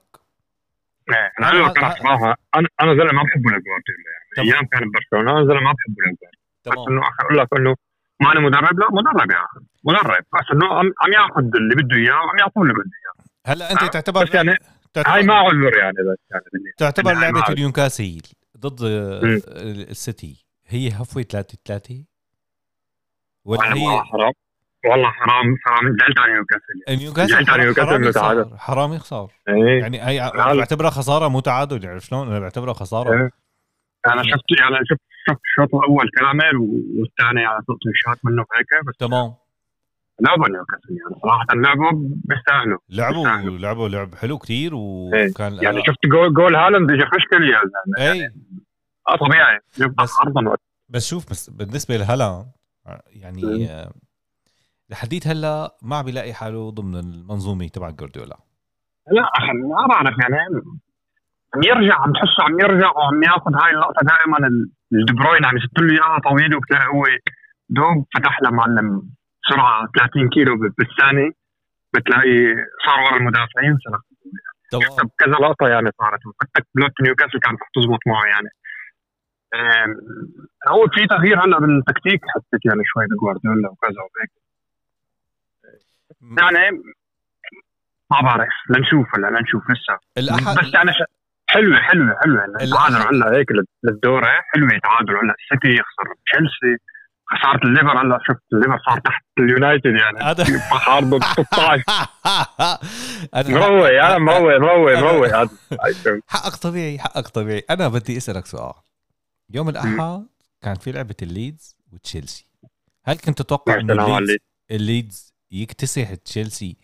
إيه، 1.09 1.31
أنا 1.39 1.49
أنا 1.49 2.35
أنا 2.55 2.67
أنا 2.81 2.93
زلمة 2.93 3.13
ما 3.13 3.23
بحبه 3.23 3.49
لجوارديولا 3.49 4.09
يعني. 4.37 4.51
أيام 4.51 4.65
كان 4.65 4.89
ببرشلونه 4.89 5.31
أنا 5.31 5.45
زلمة 5.45 5.61
ما 5.61 5.73
بحبه 5.73 5.95
لجوارديولا. 5.97 6.31
بس 6.65 6.87
إنه 6.89 7.01
أقول 7.19 7.37
لك 7.37 7.47
إنه 7.57 7.75
ما 8.21 8.31
أنا 8.31 8.39
مدرب 8.39 8.79
لا 8.79 8.87
مدرب 8.91 9.31
يا 9.31 9.37
أخي 9.45 9.59
مدرب. 9.83 10.23
بس 10.33 10.51
إنه 10.53 10.73
عم 10.73 11.13
ياخذ 11.13 11.41
اللي 11.55 11.75
بده 11.75 11.95
إياه 11.95 12.25
وعم 12.25 12.37
يعطوه 12.39 12.63
اللي 12.63 12.73
بده 12.73 12.83
إياه. 12.83 13.25
هلأ 13.45 13.71
أنت 13.71 13.93
تعتبر 13.93 14.23
بس 14.23 14.35
يعني 14.35 14.57
تعتبر 14.93 15.13
هاي 15.13 15.23
ما 15.23 15.33
عذر 15.33 15.77
يعني 15.77 15.93
بس 15.93 16.17
يعني 16.31 16.43
تعتبر 16.77 17.13
لعبة 17.13 17.43
نيوكاسل 17.49 18.21
ضد 18.57 18.79
السيتي. 18.81 20.45
هي 20.67 20.89
هفوة 20.89 21.23
3 21.23 21.57
3 21.65 22.03
ولا 23.45 23.73
هي 23.73 24.01
حرام. 24.01 24.31
والله 24.85 25.09
حرام 25.11 25.55
حرام. 25.65 25.97
زعلت 25.99 26.19
على 26.19 26.33
نيوكاسل. 26.33 27.03
نيوكاسل؟ 27.03 27.33
زعلت 27.33 27.49
على 27.49 27.63
نيوكاسل 27.63 28.57
حرام 28.57 28.93
يخسر. 28.93 29.27
إيه. 29.49 29.81
يعني 29.81 30.01
هي 30.01 30.31
بعتبرها 30.35 30.89
خسارة 30.89 31.27
مو 31.27 31.39
تعادل 31.39 31.83
يعني 31.83 31.99
شلون؟ 31.99 32.27
أنا 32.27 32.39
بعتبرها 32.39 32.73
خسارة. 32.73 33.11
إيه. 33.13 33.29
أنا 34.07 34.23
شفت 34.23 34.59
يعني 34.59 34.75
شفت 34.85 35.01
شفت 35.29 35.39
الشوط 35.45 35.75
الأول 35.75 36.09
كامل 36.17 36.57
والثاني 36.99 37.45
على 37.45 37.59
صوت 37.67 37.77
شات 37.93 38.19
منه 38.23 38.41
هيك 38.41 38.85
بس 38.87 38.97
تمام. 38.99 39.33
لعبوا 40.21 40.47
نيوكاسل 40.49 40.89
يعني 40.89 41.21
صراحة 41.21 41.45
لعبوا 41.55 41.91
بيستاهلوا. 42.25 42.77
لعبوا 42.89 43.57
لعبوا 43.59 43.89
لعب 43.89 44.15
حلو 44.15 44.37
كثير 44.37 44.71
وكان 44.75 45.53
إيه. 45.53 45.63
يعني 45.63 45.81
شفت 45.87 46.05
goal 46.05 46.33
goal 46.33 46.55
هالاند 46.55 46.91
اجى 46.91 47.03
مشكله 47.17 47.45
يا 47.45 47.61
زلمه 47.61 48.11
اي 48.11 48.17
يعني 48.19 48.35
آه 49.09 49.15
طبيعي. 49.15 49.59
بس 49.97 50.11
بس 50.89 51.09
شوف 51.09 51.29
بس 51.29 51.49
بالنسبة 51.49 51.97
لهالاند 51.97 52.45
يعني 53.09 53.69
آه، 53.69 53.93
لحديت 54.89 55.27
هلا 55.27 55.77
ما 55.81 55.95
عم 55.95 56.05
بيلاقي 56.05 56.33
حاله 56.33 56.71
ضمن 56.71 56.95
المنظومة 56.95 57.67
تبع 57.67 57.89
جوارديولا. 57.89 58.37
لا 59.11 59.23
أخي 59.37 59.51
ما 59.51 59.87
بعرف 59.87 60.15
يعني 60.19 60.35
عم 61.55 61.61
يرجع 61.63 61.95
عم 62.01 62.13
تحسه 62.13 62.43
عم 62.43 62.59
يرجع 62.59 62.91
وعم 62.97 63.23
ياخذ 63.23 63.53
هاي 63.63 63.71
اللقطة 63.71 64.01
دائما 64.03 64.47
الدي 64.47 65.13
بروين 65.13 65.45
عم 65.45 65.57
يسد 65.57 65.79
له 65.79 65.93
اياها 65.93 66.19
طويله 66.19 66.57
وبتلاقي 66.57 66.87
هو 66.87 67.03
دوب 67.69 68.05
فتح 68.15 68.41
له 68.41 68.49
معلم 68.49 69.09
سرعة 69.49 69.87
30 69.97 70.29
كيلو 70.29 70.55
بالثانية 70.77 71.31
بتلاقي 71.93 72.37
صار 72.85 72.99
ورا 73.03 73.17
المدافعين 73.17 73.77
طبعا 74.71 75.09
كذا 75.19 75.31
لقطة 75.31 75.67
يعني 75.67 75.89
صارت. 75.99 76.19
حتى 76.41 76.67
بلوت 76.75 76.91
نيوكاسل 77.01 77.39
كانت 77.39 77.59
تزبط 77.75 77.99
معه 78.07 78.25
يعني. 78.25 78.49
هو 80.69 80.87
في 80.93 81.07
تغيير 81.07 81.43
هلا 81.45 81.59
بالتكتيك 81.59 82.21
حسيت 82.35 82.65
يعني 82.65 82.81
شوي 82.85 83.05
بجوارديولا 83.11 83.69
وكذا 83.69 84.01
وهيك. 84.01 84.31
يعني 86.41 86.77
ما 88.11 88.21
بعرف 88.21 88.49
لنشوف 88.69 89.07
هلا 89.15 89.27
لنشوف 89.39 89.63
لسه. 89.71 89.99
الاحد 90.17 90.57
بس 90.59 90.73
يعني 90.73 90.93
ش- 90.93 91.03
حلوة 91.49 91.77
حلوة 91.79 92.15
حلوة. 92.23 92.45
الأحد- 92.45 92.73
تعادلوا 92.73 93.09
هلا 93.11 93.37
هيك 93.37 93.51
لل- 93.51 93.65
للدورة 93.83 94.27
حلوة 94.53 94.73
يتعادلوا 94.73 95.19
هلا. 95.23 95.33
السيتي 95.43 95.67
يخسر 95.73 96.15
تشيلسي 96.25 96.83
خسارة 97.25 97.65
الليفر 97.67 98.01
هلا. 98.01 98.19
شفت 98.27 98.41
الليفر 98.53 98.77
صار 98.89 98.99
تحت 98.99 99.23
اليونايتد 99.39 99.85
يعني. 100.01 100.19
حاربه 100.79 101.19
ب 101.19 101.23
16 101.23 101.83
أنا 103.35 103.49
مروق 103.59 103.87
يا 103.89 104.17
مروق 104.17 104.57
مروق 104.57 104.97
مروق 104.99 105.27
هذا 105.27 105.49
حقك 106.27 106.55
طبيعي 106.55 106.99
حقك 106.99 107.27
طبيعي. 107.27 107.63
أنا 107.69 107.87
بدي 107.87 108.17
أسألك 108.17 108.45
سؤال. 108.45 108.73
يوم 109.53 109.69
الأحد 109.69 110.25
كان 110.61 110.75
في 110.75 110.91
لعبة 110.91 111.15
الليدز 111.21 111.77
وتشيلسي. 111.91 112.47
هل 113.05 113.17
كنت 113.17 113.41
تتوقع 113.41 113.79
انه 113.79 114.17
الليدز. 114.17 114.37
الليدز 114.71 115.33
يكتسح 115.51 116.13
تشيلسي؟ 116.13 116.77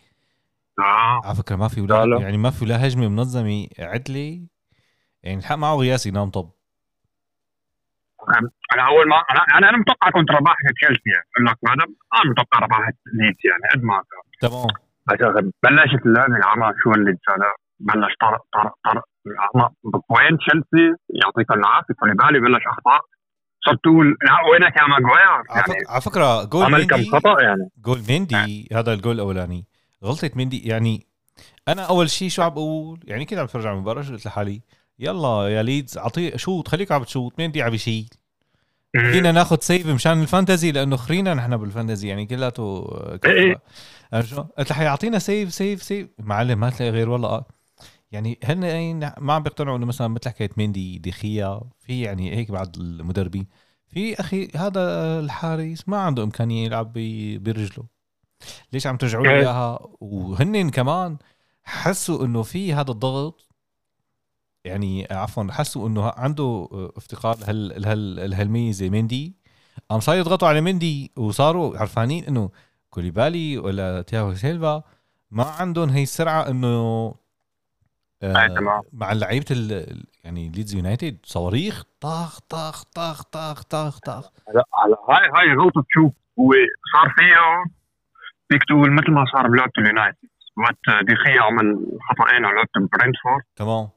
آه. 0.78 1.20
على 1.24 1.34
فكرة 1.34 1.56
ما 1.56 1.68
في 1.68 1.80
لا، 1.80 2.00
ولا 2.00 2.14
لا. 2.14 2.20
يعني 2.20 2.36
ما 2.36 2.50
في 2.50 2.64
ولا 2.64 2.86
هجمة 2.86 3.08
منظمة 3.08 3.68
عدلة. 3.78 4.46
يعني 5.22 5.38
الحق 5.38 5.54
معه 5.54 5.74
غياس 5.74 6.06
ينام 6.06 6.30
طب. 6.30 6.50
أنا 8.74 8.86
أول 8.86 9.08
ما 9.08 9.16
أنا 9.16 9.68
أنا, 9.68 9.78
متوقع 9.78 10.10
كنت 10.10 10.30
رباح 10.30 10.56
تشيلسي. 10.76 11.10
يعني 11.10 11.26
أقول 11.36 11.46
لك 11.46 11.56
هذا 11.68 11.84
أنا 12.22 12.30
متوقع 12.30 12.58
رباح 12.58 12.78
ليدز 13.14 13.38
يعني 13.44 13.62
قد 13.74 13.82
ما 13.82 14.02
تمام. 14.40 14.66
بس 15.06 15.44
بلشت 15.62 16.06
اللعبة 16.06 16.44
عمى 16.44 16.74
شو 16.82 16.92
اللي 16.92 17.18
بلش 17.80 18.14
طرق 18.20 18.44
طرق 18.52 18.74
طرق 18.84 19.04
وين 19.84 20.38
تشيلسي 20.38 20.96
يعطيك 21.24 21.50
العافية 21.50 21.94
كوليبالي 22.00 22.40
بلش 22.40 22.66
اخطاء 22.66 23.00
صرت 23.66 23.78
تقول 23.82 24.16
وينك 24.52 24.76
يا 24.76 24.86
ماجواير؟ 24.86 25.42
يعني 25.50 25.86
على 25.88 26.00
فكرة 26.00 26.44
جول 26.44 26.64
عمل 26.64 26.86
كم 26.86 27.04
خطأ 27.04 27.42
يعني. 27.42 27.70
جول 27.78 28.02
ميندي 28.08 28.68
هذا 28.72 28.92
الجول 28.92 29.14
الأولاني. 29.14 29.66
غلطة 30.04 30.30
ميندي 30.36 30.68
يعني 30.68 31.06
أنا 31.68 31.82
أول 31.82 32.10
شيء 32.10 32.28
شو 32.28 32.42
عم 32.42 32.48
بقول؟ 32.50 33.00
يعني 33.04 33.24
كده 33.24 33.40
عم 33.40 33.46
بتفرج 33.46 33.66
على 33.66 33.76
المباراة 33.76 34.02
شو 34.02 34.12
قلت 34.12 34.26
لحالي؟ 34.26 34.62
يلا 34.98 35.48
يا 35.48 35.62
ليدز 35.62 35.98
اعطيه 35.98 36.36
شوط 36.36 36.68
خليك 36.68 36.92
عم 36.92 37.02
تشوط 37.02 37.38
ميندي 37.38 37.62
عم 37.62 37.74
يشيل؟ 37.74 38.08
فينا 38.92 39.32
ناخذ 39.32 39.58
save 39.60 39.86
مشان 39.86 40.22
ال 40.22 40.28
fantasy 40.28 40.72
لأنه 40.72 40.96
خرينا 40.96 41.34
نحن 41.34 41.56
بال 41.56 41.68
fantasy 41.68 42.08
يعني 42.08 42.26
كلياته 42.26 42.88
إيه. 43.24 43.62
شو؟ 44.20 44.42
قلت 44.42 44.70
له 44.70 44.76
حيعطينا 44.76 45.18
save 45.18 45.52
save 45.52 45.82
save 45.82 46.08
معلم 46.18 46.60
ما 46.60 46.70
تلاقي 46.70 46.90
غير 46.92 47.08
والله. 47.08 47.57
يعني 48.12 48.38
هن 48.44 48.62
أين- 48.62 49.20
ما 49.20 49.32
عم 49.32 49.42
بيقتنعوا 49.42 49.76
إنه 49.76 49.86
مثلا 49.86 50.08
مثل 50.08 50.28
حكاية 50.28 50.50
ميندي 50.56 50.98
ديخيا 50.98 51.60
في 51.80 52.00
يعني 52.00 52.36
هيك 52.36 52.50
بعض 52.50 52.76
المدربين. 52.76 53.46
في 53.86 54.20
أخي 54.20 54.48
هذا 54.56 54.80
الحارس 55.20 55.88
ما 55.88 55.98
عنده 55.98 56.22
إمكانية 56.22 56.64
يلعب 56.64 56.92
برجله. 57.42 57.84
ليش 58.72 58.86
عم 58.86 58.96
ترجعوا 58.96 59.24
له 59.24 59.30
إيه. 59.30 59.40
إياها؟ 59.40 59.78
وهن 60.00 60.70
كمان 60.70 61.18
حسوا 61.64 62.24
إنه 62.24 62.42
في 62.42 62.74
هذا 62.74 62.90
الضغط. 62.90 63.48
يعني 64.64 65.06
عفوا 65.10 65.44
حسوا 65.50 65.88
إنه 65.88 66.08
عنده 66.16 66.68
افتقار 66.96 67.38
لهال 67.38 67.82
لهال 67.82 68.20
الهالميزه 68.20 68.88
مندي 68.88 69.36
قام 69.90 70.00
صار 70.00 70.16
يضغطوا 70.16 70.48
على 70.48 70.60
مندي 70.60 71.12
وصاروا 71.16 71.78
عرفانين 71.78 72.24
إنه 72.24 72.50
كوليبالي 72.90 73.58
ولا 73.58 74.02
تياغو 74.02 74.34
سيلفا 74.34 74.82
ما 75.30 75.44
عندهم 75.44 75.88
هي 75.90 76.02
السرعة 76.02 76.48
إنه 76.48 77.14
آه،. 78.22 78.82
مع 78.92 79.12
لعيبة 79.12 79.44
يعني 80.24 80.48
ليدز 80.48 80.74
يونايتد 80.74 81.18
صواريخ 81.24 81.82
طخ 82.00 82.40
طخ 82.40 82.84
طخ 82.84 83.22
طخ 83.22 83.62
طخ 83.62 83.98
طخ 83.98 84.30
هلا 84.48 84.64
هاي 85.08 85.30
هاي 85.36 85.56
غلطه 85.56 85.84
شوف 85.88 86.12
هو 86.38 86.52
صار 86.92 87.14
فيه 87.16 87.34
فيك 88.48 88.64
تقول 88.64 88.92
مثل 88.92 89.10
ما 89.10 89.24
صار 89.32 89.48
بلعبه 89.48 89.72
اليونايتد. 89.78 90.28
وقت 90.56 91.04
ديخيا 91.06 91.42
عمل 91.42 91.66
خطأين 92.08 92.44
على 92.44 92.54
لعبه 92.56 92.88
برينتفورد. 92.92 93.42
تمام. 93.56 93.88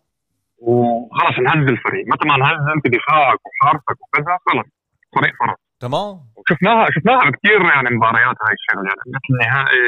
وخلص 0.58 1.38
انهز 1.40 1.70
الفريق. 1.70 2.06
متى 2.08 2.28
ما 2.28 2.36
انهز 2.36 2.68
انت 2.76 2.88
دفاعك 2.88 3.40
وحارسك 3.48 3.98
وكذا 4.02 4.38
خلص 4.48 4.68
الفريق 5.08 5.34
فرط 5.40 5.60
تمام. 5.80 6.14
وشفناها 6.38 6.86
شفناها 6.92 7.30
بكثير 7.30 7.62
يعني 7.62 7.90
مباريات 7.96 8.38
هاي 8.44 8.54
الشغلة. 8.60 8.88
يعني 8.90 9.04
مثل 9.16 9.32
نهائي 9.44 9.82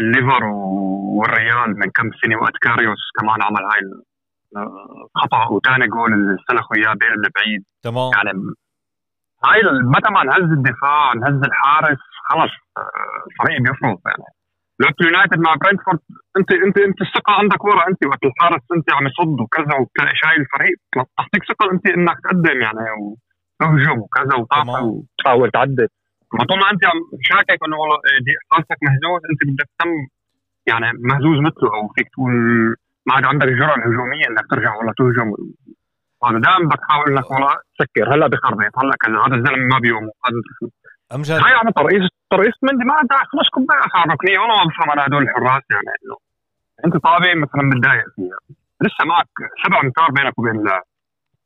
الليفر 0.00 0.44
والريال 1.16 1.78
من 1.78 1.90
كم 1.90 2.10
سنة 2.22 2.36
وقت 2.42 2.56
كاريوس 2.62 3.02
كمان 3.20 3.42
عمل 3.42 3.64
هاي 3.72 3.80
الخطا 5.16 5.48
وثاني 5.50 5.86
جول 5.86 6.12
اللي 6.12 6.36
سلخوا 6.48 6.76
إياه 6.76 6.92
بين 6.94 7.10
البعيد. 7.10 7.64
تمام. 7.82 8.10
يعني 8.14 8.30
هاي 9.46 9.60
متى 9.94 10.10
ما 10.10 10.22
انهز 10.22 10.50
الدفاع 10.52 11.12
انهز 11.12 11.42
الحارس 11.44 11.98
خلص 12.28 12.52
آه، 12.78 12.82
الفريق 13.30 13.60
بيفرط 13.60 14.00
يعني. 14.06 14.24
لعبة 14.80 14.94
اليونايتد 15.00 15.38
مع 15.38 15.54
برينتفورد 15.54 15.98
انت 16.38 16.52
انت 16.52 16.78
أنت 16.78 17.00
الثقة 17.02 17.32
عندك 17.32 17.64
ورا 17.64 17.88
أنت 17.88 18.06
وقت 18.06 18.24
الحارس 18.24 18.62
أنت 18.76 18.92
عم 18.92 19.06
يصد 19.06 19.40
وكذا 19.40 19.74
وشايل 19.80 20.40
الفريق. 20.40 20.76
تعطيك 20.94 21.42
ثقة 21.48 21.72
أنت 21.72 21.86
إنك 21.86 22.16
تقدم 22.24 22.60
يعني 22.60 22.78
وتهجم 23.00 23.98
وكذا 23.98 24.34
وتعطي. 24.36 24.82
وتحاول 24.82 25.50
تعدل 25.50 25.88
ما 26.38 26.44
طول 26.44 26.58
ما 26.58 26.70
أنت 26.72 26.86
عم 26.86 26.98
شاكك 27.22 27.58
إنه 27.66 27.76
والله 27.76 27.96
دي 28.26 28.32
حارسك 28.50 28.78
مهزوز 28.82 29.20
أنت 29.30 29.40
بدك 29.52 29.68
تم 29.80 29.90
يعني 30.66 30.86
مهزوز 31.10 31.38
مثله 31.38 31.68
أو 31.74 31.88
فيك 31.96 32.08
تقول 32.12 32.32
ما 33.06 33.14
عاد 33.14 33.24
عندك 33.24 33.46
الجرأه 33.46 33.74
الهجومية 33.76 34.26
إنك 34.30 34.46
ترجع 34.50 34.74
والله 34.76 34.92
تهجم. 34.98 35.28
هذا 36.24 36.38
دائما 36.38 36.68
بدك 36.68 36.80
تحاول 36.88 37.06
إنك 37.12 37.30
والله 37.30 37.54
تسكر 37.78 38.14
هلأ 38.14 38.26
بخربط 38.26 38.78
هلأ 38.78 38.94
كذا 39.00 39.18
هذا 39.26 39.34
الزلمه 39.36 39.66
ما 39.74 39.78
بيوم 39.78 40.02
هذا 40.02 40.34
امجد 41.14 41.30
هاي 41.44 41.52
يعني 41.52 41.72
ترقيص 41.76 42.08
ترقيص 42.30 42.54
مندي 42.62 42.84
ما 42.84 42.94
خلص 43.32 43.48
كوباية 43.48 43.80
صار 43.92 44.12
ركنيه 44.12 44.38
والله 44.38 44.56
ما 44.56 44.64
بفهم 44.70 44.90
أنا 44.90 45.06
هدول 45.06 45.22
الحراس 45.22 45.62
يعني 45.70 45.86
إنه. 46.04 46.16
أنت 46.84 46.96
طابع 46.96 47.34
مثلا 47.34 47.62
متضايق 47.62 48.04
فيها. 48.16 48.38
لسه 48.82 49.04
معك 49.04 49.26
سبع 49.66 49.80
أمتار 49.80 50.10
بينك 50.10 50.38
وبين 50.38 50.56
اللاعب 50.60 50.82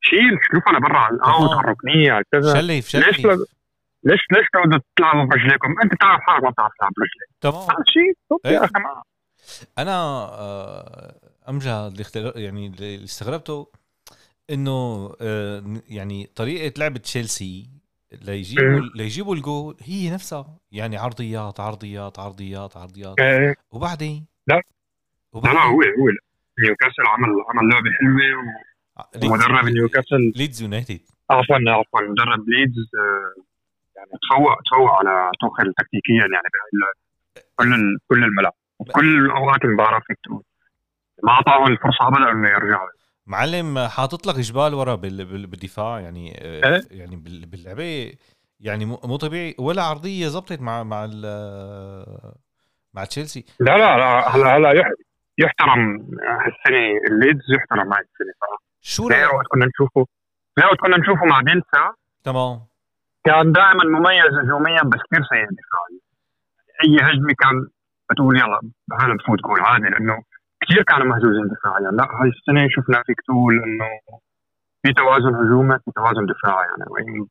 شيل 0.01 0.39
شوف 0.53 0.67
أنا 0.69 0.79
برا 0.79 0.97
على 0.97 1.15
الاوت 1.15 1.51
على 1.51 1.59
الركنيه 1.59 2.11
على 2.11 2.23
كذا. 2.31 2.53
شلف 2.53 2.65
ليش 2.67 2.87
شلف 2.91 3.25
لا- 3.25 3.45
ليش 4.03 4.19
ليش 4.31 4.47
تقعدوا 4.53 4.79
تلعبوا 4.95 5.23
برجليكم؟ 5.25 5.75
أنت 5.83 5.93
تعرف 6.01 6.21
حالك 6.21 6.43
ما 6.43 6.49
بتعرف 6.49 6.71
تلعب 6.79 6.91
برجليك، 6.97 7.29
تمام 7.41 7.61
هذا 7.61 7.83
شيء 7.87 8.13
إيه. 8.45 8.59
ما- 8.59 9.03
أنا 9.77 9.93
آه، 9.93 11.15
امجد 11.49 11.67
اللي 11.67 12.01
اختر... 12.01 12.31
يعني 12.35 12.67
اللي 12.67 13.03
استغربته 13.03 13.67
إنه 14.49 15.09
آه، 15.21 15.63
يعني 15.89 16.29
طريقة 16.35 16.73
لعبه 16.79 16.99
تشيلسي 16.99 17.69
ليجيبوا 18.21 18.79
ليجيبوا 18.95 19.35
الجول 19.35 19.77
هي 19.83 20.13
نفسها 20.13 20.57
يعني 20.71 20.97
عرضيات 20.97 21.59
عرضيات 21.59 22.19
عرضيات 22.19 22.77
عرضيات 22.77 23.19
إيه. 23.19 23.55
وبعدين 23.71 24.25
لا. 24.47 24.55
لا 24.55 24.61
وبعدين 25.33 25.59
لا 25.59 25.65
هو 25.65 25.81
هو 25.81 26.09
نيوكاسل 26.65 27.03
عمل 27.07 27.29
عمل 27.49 27.69
لعبة 27.69 27.89
حلوة 27.99 29.31
ومدرب 29.31 29.65
نيوكاسل 29.65 30.33
ليدز 30.35 30.61
يونايتد 30.61 30.99
عفوا 31.29 31.55
عفوا 31.67 32.01
مدرب 32.01 32.49
ليدز 32.49 32.89
آه، 32.99 33.41
يعني 33.99 34.11
تفوق 34.23 34.55
تفوق 34.71 34.91
على 34.99 35.31
توخيل 35.39 35.73
تكتيكيا 35.73 36.27
يعني. 36.33 36.49
كل 37.55 37.97
كل 38.07 38.23
الملعب. 38.23 38.53
وكل 38.79 39.31
اوقات 39.31 39.65
المباراه 39.65 39.99
فيك 39.99 40.17
تقول 40.23 40.43
ما 41.23 41.31
أعطاهم 41.31 41.67
الفرصة 41.71 42.07
ابدا 42.07 42.31
إنه 42.31 42.49
يرجعوا. 42.49 42.89
معلم 43.27 43.79
حاطط 43.79 44.27
لك 44.27 44.35
جبال 44.35 44.73
ورا 44.73 44.95
بال... 44.95 45.25
بال... 45.25 45.47
بالدفاع. 45.47 45.99
يعني 45.99 46.39
آه، 46.41 46.75
إيه. 46.75 46.81
يعني 46.91 47.15
بال... 47.15 47.45
باللعبة 47.45 48.13
يعني 48.59 48.85
مو 48.85 49.15
طبيعي. 49.17 49.55
ولا 49.59 49.83
عرضية 49.83 50.27
زبطت 50.27 50.61
مع 50.61 50.83
مع. 50.83 51.07
مع 52.93 53.03
تشيلسي. 53.05 53.45
لا 53.59 53.77
لا 53.77 53.97
لا 53.97 54.35
هلا 54.35 54.57
هلا 54.57 54.71
يح- 54.71 54.93
يحترم 55.37 56.07
هالسنة. 56.23 56.97
الليدز 57.11 57.43
يحترم 57.57 57.93
هاي 57.93 58.01
السنة 58.01 58.33
صراحة. 58.41 58.63
شو 58.81 59.07
رأيك؟ 59.07 59.33
وقت 59.33 59.47
كنا 59.47 59.65
نشوفه 59.65 60.05
غير 60.59 60.67
وقت 60.67 60.79
كنا 60.79 60.97
نشوفه 60.97 61.25
مع 61.25 61.41
بيلسا 61.41 61.93
تمام. 62.23 62.68
كان 63.29 63.51
دائما 63.51 63.83
مميز 63.83 64.33
هجوميا 64.41 64.83
بس 64.91 65.01
كثير 65.05 65.23
سيء. 65.31 65.47
دفاعيا 65.59 65.99
أي 66.83 66.93
هجمة 67.07 67.33
كان 67.43 67.55
بتقول 68.11 68.37
يلا 68.37 68.59
هلا 69.01 69.13
بفوت 69.17 69.39
جول 69.47 69.59
عادي 69.61 69.89
لأنه 69.89 70.15
كثير 70.61 70.83
كانوا 70.83 71.07
مهزوزين 71.07 71.47
دفاعيا. 71.55 71.89
لا 71.97 72.03
هاي 72.03 72.29
السنة 72.29 72.67
شفنا 72.75 73.03
فيك 73.05 73.19
تقول 73.27 73.53
إنه 73.65 73.89
في 74.81 74.93
توازن 74.93 75.35
هجومي 75.35 75.75
في 75.85 75.91
توازن 75.95 76.25
دفاعي 76.33 76.67
يعني. 76.69 76.85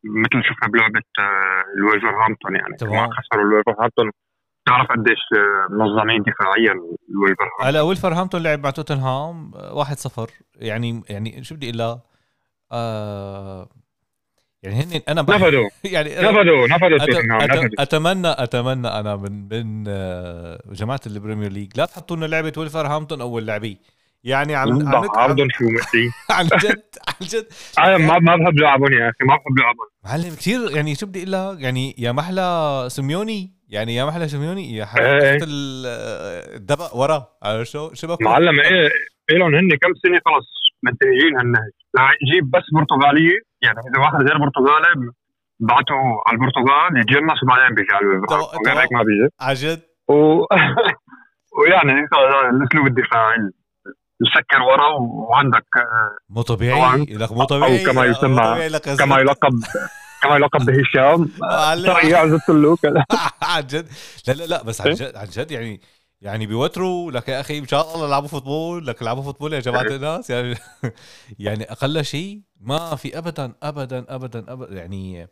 مثل 0.05 0.39
شفنا 0.49 0.69
بلعبة 0.73 1.03
آه، 1.19 1.65
الولفرهامبتون 1.79 2.57
يعني. 2.57 2.75
ما 2.83 3.09
خسروا 3.17 3.45
الولفرهامبتون 3.45 4.11
تعرف 4.67 4.89
قديش 4.91 5.23
آه، 5.39 5.75
منظمين 5.75 6.23
دفاعيا 6.23 6.73
الولفرهامبتون 7.11 7.67
هلا 7.67 7.81
ولفرهامبتون 7.83 8.43
لعب 8.43 8.59
مع 8.65 8.71
توتنهام 8.71 9.51
آه، 9.55 9.85
1-0 9.85 10.31
يعني 10.57 11.03
يعني 11.11 11.45
شو 11.45 11.55
بدي 11.55 11.67
أقول 11.67 11.79
لك 11.79 12.01
آه 12.73 13.69
يعني 14.63 14.77
هن 14.83 15.01
أنا 15.09 15.23
بح- 15.23 15.35
نفذوا 15.37 15.69
يعني 15.95 16.11
نفذوا 16.15 16.69
نفذوا 16.69 16.99
أت- 16.99 17.71
اتمنى 17.79 18.29
أتمنى 18.29 18.89
أنا 18.89 19.17
من 19.17 19.49
من 19.49 19.85
آه، 19.89 20.61
جماعة 20.73 21.01
البريمير 21.07 21.53
ليج 21.53 21.73
لا 21.77 21.85
تحطوا 21.85 22.17
لنا 22.17 22.27
لعبة 22.27 22.53
ولفرهامبتون 22.57 23.21
أول 23.21 23.47
لعبة. 23.47 23.77
يعني 24.25 24.55
عم 24.55 24.89
عم 24.89 25.09
عرضهم 25.17 25.49
شو 25.51 25.65
مؤذي 25.65 26.11
عن 26.31 26.47
جد 26.47 26.83
عن 27.09 27.27
جد. 27.27 27.47
أنا 27.79 27.99
ما 27.99 28.19
ما 28.19 28.37
بحب 28.37 28.59
لعبهم 28.59 28.93
يا 28.93 29.09
أخي 29.09 29.25
ما 29.29 29.37
بحب 29.37 29.59
لعبهم. 29.59 29.87
معلم 30.05 30.35
كثير 30.35 30.77
يعني 30.77 30.95
شو 30.95 31.07
بدي 31.07 31.19
أقول 31.37 31.57
لك؟ 31.57 31.63
يعني 31.63 31.95
يا 31.99 32.13
محلى 32.13 32.85
سيميوني 32.91 33.53
يعني 33.69 33.95
يا 33.95 34.05
محلى 34.05 34.29
سيميوني 34.29 34.77
يا 34.77 34.83
إيه. 34.83 34.85
حركه 34.85 35.47
الدبق 36.57 36.97
ورا 36.97 37.27
شو؟ 37.63 37.95
شو 37.95 38.07
بكون؟ 38.07 38.25
معلم 38.27 38.61
إيه 38.61 38.89
لهم 39.31 39.55
هن 39.55 39.69
كم 39.71 39.95
سنة 40.03 40.21
خلص؟ 40.27 40.47
منتهيين 40.83 41.37
هالنهج 41.39 41.73
لا 41.95 42.03
يجيب 42.23 42.51
بس 42.51 42.63
برتغالية 42.75 43.39
يعني 43.63 43.79
إذا 43.89 43.99
واحد 44.01 44.15
غير 44.15 44.39
برتغالي 44.39 45.11
بعته 45.61 45.95
على 46.27 46.35
البرتغال 46.37 47.01
يتجنس 47.01 47.43
وبعدين 47.43 47.75
بيجي 47.75 47.93
على 47.93 48.07
غير 48.67 48.81
هيك 48.83 48.93
ما 48.93 49.03
بيجي. 49.03 49.29
عن 49.41 49.55
جد؟ 49.55 49.81
و... 50.09 50.15
ويعني 51.59 51.93
الأسلوب 52.51 52.87
الدفاعي. 52.87 53.39
مسكر 54.21 54.63
ورا 54.63 54.89
وعندك 55.01 55.67
آه، 55.77 56.17
مو 56.31 56.43
طبيعي. 56.43 57.05
لك 57.05 57.33
مو 57.33 57.45
طبيعي. 57.45 57.85
كما 57.85 58.07
مو 58.07 58.13
يسمى- 58.15 58.99
كما 58.99 59.19
يلقب 59.19 59.53
كما 60.23 60.37
يلقب 60.37 60.61
بهشام. 60.67 61.29
سريع 61.77 62.27
زدت 62.27 62.49
له 62.49 62.77
كذا 62.77 63.05
عن 63.43 63.63
جد. 63.67 63.87
لا 64.29 64.33
لا 64.33 64.45
لا 64.47 64.63
بس 64.63 64.81
عن 64.81 64.91
جد 64.93 65.17
عن 65.17 65.27
جد 65.27 65.51
يعني 65.51 65.81
يعني 66.21 66.47
بيوتروا 66.47 67.11
لك 67.13 67.29
يا 67.29 67.41
أخي 67.41 67.59
إن 67.59 67.67
شاء 67.67 67.95
الله 67.95 68.11
لعبوا 68.11 68.29
football 68.29 68.87
لك 68.87 69.03
لعبوا 69.03 69.23
football 69.23 69.53
يا 69.53 69.61
جماعة 69.61 69.83
الناس. 69.97 70.31
يعني 70.31 70.55
يعني 71.47 71.65
أقل 71.65 72.05
شيء 72.05 72.41
ما 72.61 72.97
في 72.97 73.19
ابدا 73.19 73.55
ابدا 73.63 74.07
ابدا 74.09 74.53
ابدا. 74.53 74.75
يعني 74.75 75.29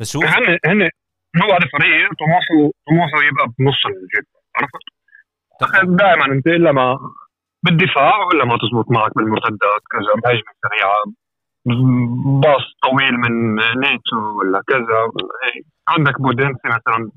بس 0.00 0.12
شوف 0.12 0.24
هن 0.24 0.58
هن 0.66 0.82
هو 1.42 1.52
هذا 1.52 1.66
فريق 1.72 2.10
طموحه 2.18 2.72
طموحه 2.88 3.22
يبقى 3.28 3.46
بنص 3.58 3.86
الجيب 3.86 4.26
عرفت؟ 4.56 4.84
دائما 5.98 6.26
أنت 6.34 6.46
إلا 6.46 6.72
ما 6.72 6.98
بالدفاع 7.62 8.24
ولا 8.24 8.44
ما 8.44 8.58
تزبط 8.58 8.90
معك 8.90 9.14
بالمرتدات 9.16 9.82
كذا 9.90 10.14
مهاجمه 10.24 10.52
سريعه 10.62 11.04
باص 12.40 12.62
طويل 12.82 13.12
من 13.12 13.54
نيتو 13.56 14.38
ولا 14.38 14.62
كذا 14.68 14.98
هيك 15.44 15.66
عندك 15.88 16.20
بودينسي 16.20 16.68
مثلا 16.68 17.10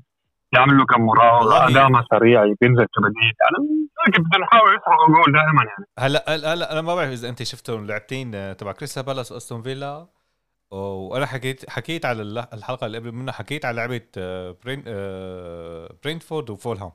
يعمل 0.54 0.76
له 0.78 0.84
كم. 0.84 1.02
مراوغة. 1.02 1.68
أداما 1.68 2.04
سريع 2.10 2.44
بينزل 2.60 2.86
تبديل 2.96 3.32
يعني 3.40 3.84
بدنا 4.18 4.44
نحاول 4.44 4.68
يسرقوا 4.68 5.06
جول 5.06 5.32
دائما 5.32 5.64
يعني. 5.64 5.86
هلا 5.98 6.24
هلا 6.28 6.52
هلا 6.54 6.72
أنا 6.72 6.80
ما 6.80 6.94
بعرف 6.94 7.10
إذا 7.10 7.28
أنت 7.28 7.42
شفتوا 7.42 7.78
اللعبتين 7.78 8.34
آه، 8.34 8.52
تبع 8.52 8.72
كريستال 8.72 9.00
بالاس 9.00 9.32
واستون 9.32 9.62
فيلا 9.62 10.06
وأنا 10.70 11.26
حكيت 11.26 11.70
حكيت 11.70 12.04
على 12.04 12.22
الحلقة 12.52 12.86
اللي 12.86 12.98
قبل 12.98 13.12
منها 13.12 13.32
حكيت 13.32 13.64
على 13.64 13.76
لعبة 13.76 14.00
آه، 14.18 14.56
برين 14.64 14.82
آه، 14.86 15.94
برينتفورد 16.04 16.50
وفولهام. 16.50 16.92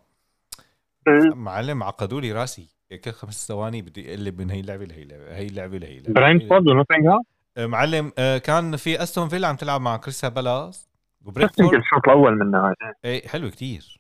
معلم 1.34 1.84
عقدوا 1.84 2.22
لي 2.22 2.32
راسي. 2.32 2.68
كل 3.06 3.12
خمس 3.12 3.48
ثواني 3.48 3.82
بدي 3.82 4.14
أقلب 4.14 4.42
من 4.42 4.50
هي 4.50 4.60
اللعبة 4.60 4.86
لهي 4.86 5.04
اللعبه 5.04 5.36
هي 5.36 5.48
اللعبة 5.48 5.78
لهي 5.78 5.98
اللعبه 5.98 6.14
برينتفورد 6.22 6.68
ونوتنغهام؟ 6.68 7.22
معلم 7.58 8.12
كان 8.18 8.76
في 8.76 9.04
أستون 9.04 9.30
فيلا 9.30 9.48
عم 9.48 9.56
تلعب 9.56 9.82
مع 9.82 9.98
كريستال 9.98 10.30
بالاس. 10.30 10.89
يمكن 11.22 11.30
وبرينتفورد 11.30 11.74
الشوط 11.74 12.08
الأول 12.08 12.36
منها 12.40 12.76
إيه 13.06 13.28
حلو 13.28 13.50
كتير. 13.50 14.00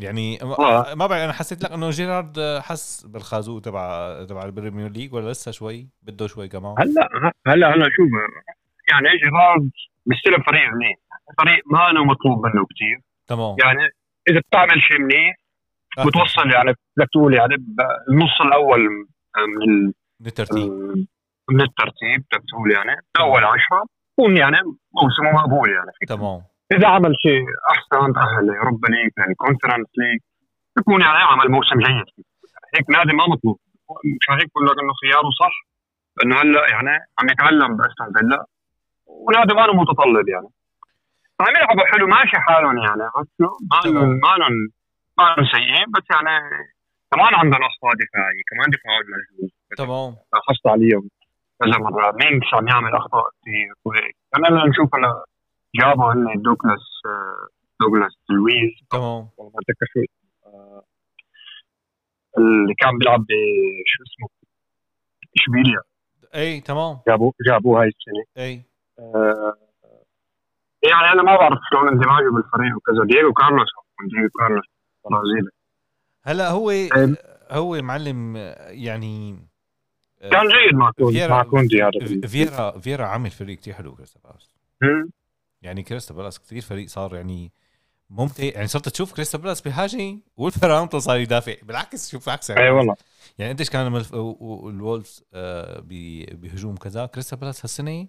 يعني 0.00 0.38
ما- 0.42 0.58
آه. 0.58 0.94
ما 0.94 1.06
بعرف 1.06 1.22
أنا 1.22 1.32
حسيت 1.32 1.64
لك 1.64 1.72
إنه 1.72 1.90
جيرارد 1.90 2.58
حس 2.62 3.06
بالخازوق 3.06 3.60
تبع 3.60 4.24
تبع 4.24 4.42
البريمير 4.44 4.88
ليج 4.90 5.14
ولا 5.14 5.30
لسه 5.30 5.50
شوي؟ 5.50 5.88
بده 6.02 6.26
شوي 6.26 6.48
كمان. 6.48 6.74
هلأ 6.78 7.32
هلأ 7.46 7.74
هلا 7.74 7.84
شوف 7.84 8.08
يعني 8.90 9.08
جيرارد 9.24 9.70
بيستلم 10.06 10.42
فريق 10.42 10.62
منيح. 10.74 10.96
فريق 11.38 11.62
ما 11.72 11.90
أنا 11.90 12.00
مطلوب 12.00 12.46
منه 12.46 12.66
كثير 12.74 13.00
تمام. 13.26 13.56
يعني 13.64 13.88
إذا 14.30 14.40
بتعمل 14.40 14.82
شيء 14.82 14.98
منيح 14.98 15.36
آه، 15.98 16.04
بتوصل 16.06 16.50
يعني 16.50 16.72
بدك 16.96 17.08
تقول 17.12 17.34
يعني 17.34 17.56
بالنص 17.58 18.40
الأول 18.40 18.80
من 18.80 19.68
ال- 19.68 19.92
من 20.20 20.26
الترتيب. 20.26 20.72
من 21.50 21.60
الترتيب 21.60 22.24
بدك 22.32 22.44
تقول 22.48 22.72
يعني 22.72 23.00
اول 23.20 23.44
عشرة. 23.44 23.84
يكون 24.18 24.36
يعني 24.36 24.56
موسمه 25.02 25.30
مقبول 25.32 25.70
يعني. 25.70 25.90
فيك. 25.98 26.08
تمام. 26.08 26.42
إذا 26.72 26.88
عمل 26.88 27.14
شيء 27.18 27.44
أحسن 27.70 28.12
تاهل 28.12 28.46
لأوروبا 28.46 28.88
ليج 28.88 29.10
يعني 29.18 29.34
كونفرنس 29.34 29.86
ليج 29.98 30.20
يكون 30.78 31.00
يعني 31.00 31.18
عمل 31.18 31.50
موسم 31.50 31.78
جيد. 31.78 32.26
هيك 32.74 32.90
نادي 32.90 33.12
ما 33.12 33.24
مطلوب. 33.28 33.58
مشان 34.20 34.34
هيك 34.34 34.48
بقول 34.54 34.66
لك 34.66 34.78
إنه 34.82 34.92
خياره 35.02 35.30
صح 35.40 35.54
إنه 36.24 36.34
هلأ 36.40 36.70
يعني 36.70 36.90
عم 37.18 37.28
يتعلم 37.30 37.76
باستون 37.76 38.12
فيلا 38.16 38.46
ونادي 39.06 39.54
ما 39.54 39.82
متطلب 39.82 40.28
يعني. 40.28 40.48
عم 41.40 41.52
يلعبوا 41.56 41.86
حلو 41.92 42.06
ماشي 42.06 42.36
حالهم 42.36 42.78
يعني. 42.78 43.02
شو؟ 43.38 43.48
ما 43.72 43.80
تمام. 43.84 43.94
لهم 43.94 44.08
ما 44.08 44.36
لهم 44.40 44.52
ما 45.18 45.24
لهم 45.24 45.46
سيئين 45.52 45.86
بس 45.94 46.04
يعني 46.14 46.34
كمان 47.12 47.34
عندهم 47.34 47.62
اخطاء 47.70 47.92
دفاعية 48.02 48.42
كمان 48.50 48.66
دفاعهم 48.76 49.06
مجهول. 49.12 49.50
تمام. 49.78 50.16
لاحظت 50.32 50.66
عليهم. 50.66 51.08
كذا 51.60 51.78
مرة 51.78 52.12
Mings 52.12 52.46
عم 52.54 52.68
يعمل 52.68 52.94
اخطاء 52.94 53.24
كثير 53.42 53.74
وهيك 53.84 54.16
أنا 54.36 54.66
نشوف 54.66 54.94
هلا 54.94 55.24
جابوا 55.74 56.12
هن 56.12 56.42
دوغلاس 56.42 57.02
دوغلاس 57.80 58.12
لويز 58.30 58.72
تمام 58.90 59.28
ما 59.38 59.50
اتذكر 59.60 59.86
شو 59.94 60.00
اللي 62.38 62.74
كان 62.78 62.98
بيلعب 62.98 63.20
بشو 63.20 64.02
اسمه 64.06 64.28
اشبيليا 65.36 65.80
اي 66.34 66.60
تمام 66.60 66.98
جابوه 67.08 67.32
جابوه 67.46 67.80
هاي 67.82 67.88
السنة 67.88 68.44
اي 68.44 68.62
آه، 68.98 69.56
يعني 70.82 71.12
أنا 71.12 71.22
ما 71.22 71.36
بعرف 71.36 71.58
شلون 71.70 71.88
اندماجه 71.88 72.30
بالفريق 72.30 72.76
وكذا 72.76 73.04
دييغو 73.04 73.32
كارلوس 73.32 73.68
دييغو 74.12 74.28
كارلوس 74.38 74.64
برازيلي 75.10 75.50
هلا 76.24 76.50
هو. 76.50 76.72
هو 77.50 77.82
معلم 77.82 78.36
يعني 78.68 79.38
كان 80.20 80.42
جيد 80.48 80.74
مع 80.74 80.90
كوندي 80.90 81.28
مع 81.28 81.42
كوندي 81.42 81.82
هذا 81.82 81.90
في- 82.06 82.28
فييرا 82.28 82.78
فييرا 82.78 83.04
عامل 83.06 83.30
فريق 83.30 83.58
كتير 83.58 83.74
حلو 83.74 83.94
كريستال 83.94 84.20
بالاس. 84.24 84.50
يعني 85.62 85.82
كريستال 85.82 86.14
بالاس 86.14 86.38
كتير 86.38 86.62
فريق 86.62 86.88
صار 86.88 87.14
يعني 87.16 87.52
ممتع. 88.10 88.44
يعني 88.44 88.66
صرت 88.66 88.88
تشوف 88.88 89.12
كريستال 89.14 89.38
بالاس 89.38 89.60
بيهاجم 89.60 90.20
والفرامتو 90.36 90.98
صار 90.98 91.16
يدافع. 91.20 91.54
بالعكس 91.62 92.10
شوف 92.10 92.28
عكس 92.28 92.50
اي 92.50 92.70
والله. 92.70 92.94
يعني 93.38 93.52
قديش 93.52 93.70
كان 93.70 94.04
و- 94.14 94.68
الولفز 94.70 95.24
آه، 95.34 95.80
بهجوم 96.32 96.76
كذا. 96.76 97.06
كريستال 97.06 97.36
بالاس 97.36 97.64
هالسنة 97.64 98.06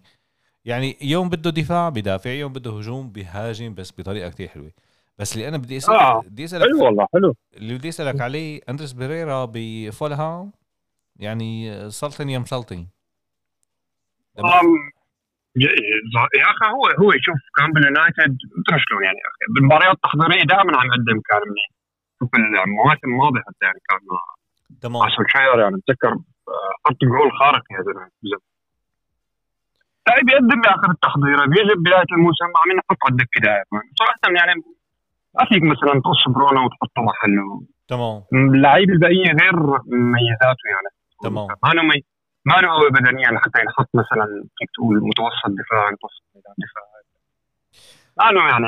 يعني 0.65 0.97
يوم 1.01 1.29
بده 1.29 1.49
دفاع 1.49 1.89
بدافع 1.89 2.29
يوم 2.29 2.53
بده 2.53 2.71
هجوم 2.77 3.11
بيهاجم 3.11 3.73
بس 3.73 3.93
بطريقة 3.97 4.29
كتير 4.29 4.47
حلوة. 4.47 4.71
بس 5.17 5.33
اللي 5.35 5.47
أنا 5.47 5.57
بدي 5.57 5.77
اسالك 5.77 5.99
آه. 5.99 6.21
بدي 6.21 6.45
أسألك 6.45 6.63
حلو 6.65 6.85
والله 6.85 7.07
حلو. 7.13 7.35
اللي 7.57 7.73
بدي 7.77 7.89
أسألك 7.89 8.21
عليه 8.21 8.61
اندرس 8.69 8.91
بيريرا 8.91 9.47
بفولهام 9.53 10.51
يعني 11.19 11.89
سلطن 11.89 12.29
يا 12.29 12.39
مسلطن 12.39 12.87
يا 16.39 16.45
أخي 16.53 16.65
هو 16.75 16.85
هو 17.01 17.11
شوف 17.11 17.39
كان 17.57 17.71
باليونايتد 17.73 18.37
ترى 18.67 18.79
شلون 18.79 19.03
يعني 19.03 19.17
يا 19.17 19.27
أخي 19.31 19.53
بالمباريات 19.53 19.95
التحضيرية 19.95 20.43
دائما 20.43 20.77
عم 20.79 20.87
يقدم 20.87 21.19
كان 21.29 21.41
منيح 21.49 21.67
شوف 22.19 22.29
المواسم 22.65 23.07
الماضية 23.13 23.39
حتى 23.47 23.63
يعني 23.67 23.79
كان 23.89 23.99
مع 24.11 24.21
تمام 24.81 25.09
سولشاير 25.09 25.59
يعني 25.59 25.75
بتذكر 25.75 26.11
آه، 26.47 26.73
حط 26.85 26.99
جول 27.03 27.31
خارق 27.39 27.63
يا 27.71 27.81
زلمة. 27.87 28.09
بالزبط. 28.21 28.43
لا 30.07 30.13
بيقدم 30.23 30.61
باخر 30.61 30.91
التحضير 30.91 31.45
بيجي 31.45 31.75
بداية 31.81 32.09
الموسم 32.11 32.45
عم 32.45 32.71
ينحط 32.71 33.01
على 33.05 33.11
الدكه 33.11 33.39
دائما 33.41 33.79
صراحة 33.99 34.25
يعني 34.39 34.53
ما 35.35 35.45
فيك 35.49 35.63
مثلا 35.63 36.01
تقص 36.05 36.21
برونو 36.35 36.65
وتحطه 36.65 37.01
محله. 37.09 37.61
تمام. 37.87 38.23
اللعيبه 38.33 38.93
البقيه 38.93 39.31
غير 39.41 39.55
مميزاته 39.85 40.65
يعني. 40.73 40.96
تمام. 41.23 41.47
مي... 41.87 42.03
ما 42.45 42.53
له 42.53 42.67
قوه 42.67 42.89
بدنية 42.89 43.31
لحتى 43.31 43.61
ينحط 43.61 43.89
مثلا 43.93 44.43
فيك 44.57 44.69
تقول 44.75 44.95
متوسط 45.03 45.47
دفاع 45.47 45.91
متوسط 45.91 46.23
دفاع. 46.33 46.53
ما 48.17 48.31
له 48.31 48.49
يعني 48.49 48.67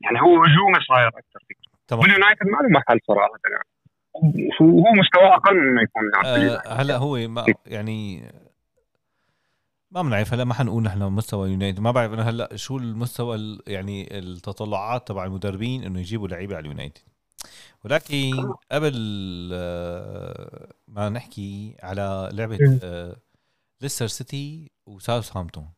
يعني 0.00 0.20
هو 0.20 0.36
هجومي 0.44 0.84
صاير 0.88 1.08
أكثر 1.08 1.44
فيك 1.48 1.58
تمام. 1.88 2.00
واليونايتد 2.02 2.46
ما 2.46 2.58
له 2.62 2.68
محل 2.68 3.00
صراحة. 3.06 3.28
يعني 3.50 3.64
وهو 4.60 4.92
مستواه 4.92 5.34
أقل 5.36 5.56
مما 5.56 5.82
يكون 5.82 6.02
يلعب 6.04 6.24
آه. 6.24 6.72
هلا 6.82 6.96
هو 6.96 7.28
ما 7.28 7.44
يعني 7.66 8.22
ما 9.90 10.02
بنعرف 10.02 10.34
هلا 10.34 10.44
ما 10.44 10.54
حنقول 10.54 10.82
نحن 10.82 11.02
مستوى 11.02 11.50
يونايتد. 11.50 11.80
ما 11.80 11.90
بعرف 11.90 12.12
أنا 12.12 12.30
هلا 12.30 12.56
شو 12.56 12.76
المستوى 12.76 13.36
ال- 13.36 13.62
يعني 13.66 14.18
التطلعات 14.18 15.08
تبع 15.08 15.24
المدربين 15.24 15.84
إنه 15.84 16.00
يجيبوا 16.00 16.28
لعيبة 16.28 16.56
على 16.56 16.62
اليونايتد. 16.62 17.02
ولكن 17.84 18.54
قبل 18.72 18.94
آه، 19.52 20.72
ما 20.88 21.08
نحكي 21.08 21.76
على 21.82 22.28
لعبة. 22.32 22.80
آه، 22.82 23.16
ليستر 23.80 24.06
سيتي 24.06 24.70
وساوثهامبتون 24.86 25.68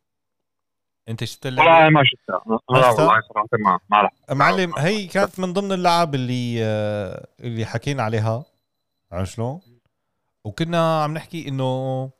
أنت 1.09 1.23
شفت 1.23 1.45
اللعبة 1.45 1.89
ما 1.89 2.03
شفتها 2.03 2.41
لا؟ 2.47 2.59
والله 2.69 2.91
صراحة 2.91 3.23
ما. 3.59 4.09
معلم 4.29 4.73
هي 4.77 5.07
كانت 5.07 5.39
من 5.39 5.53
ضمن 5.53 5.71
اللعب 5.71 6.15
اللي 6.15 6.63
آه، 6.63 7.27
اللي 7.39 7.65
حكينا 7.65 8.03
عليها 8.03 8.45
عرفت 9.11 9.31
شلون؟ 9.33 9.61
وكنا 10.45 11.03
عم 11.03 11.13
نحكي 11.13 11.47
إنه 11.47 12.11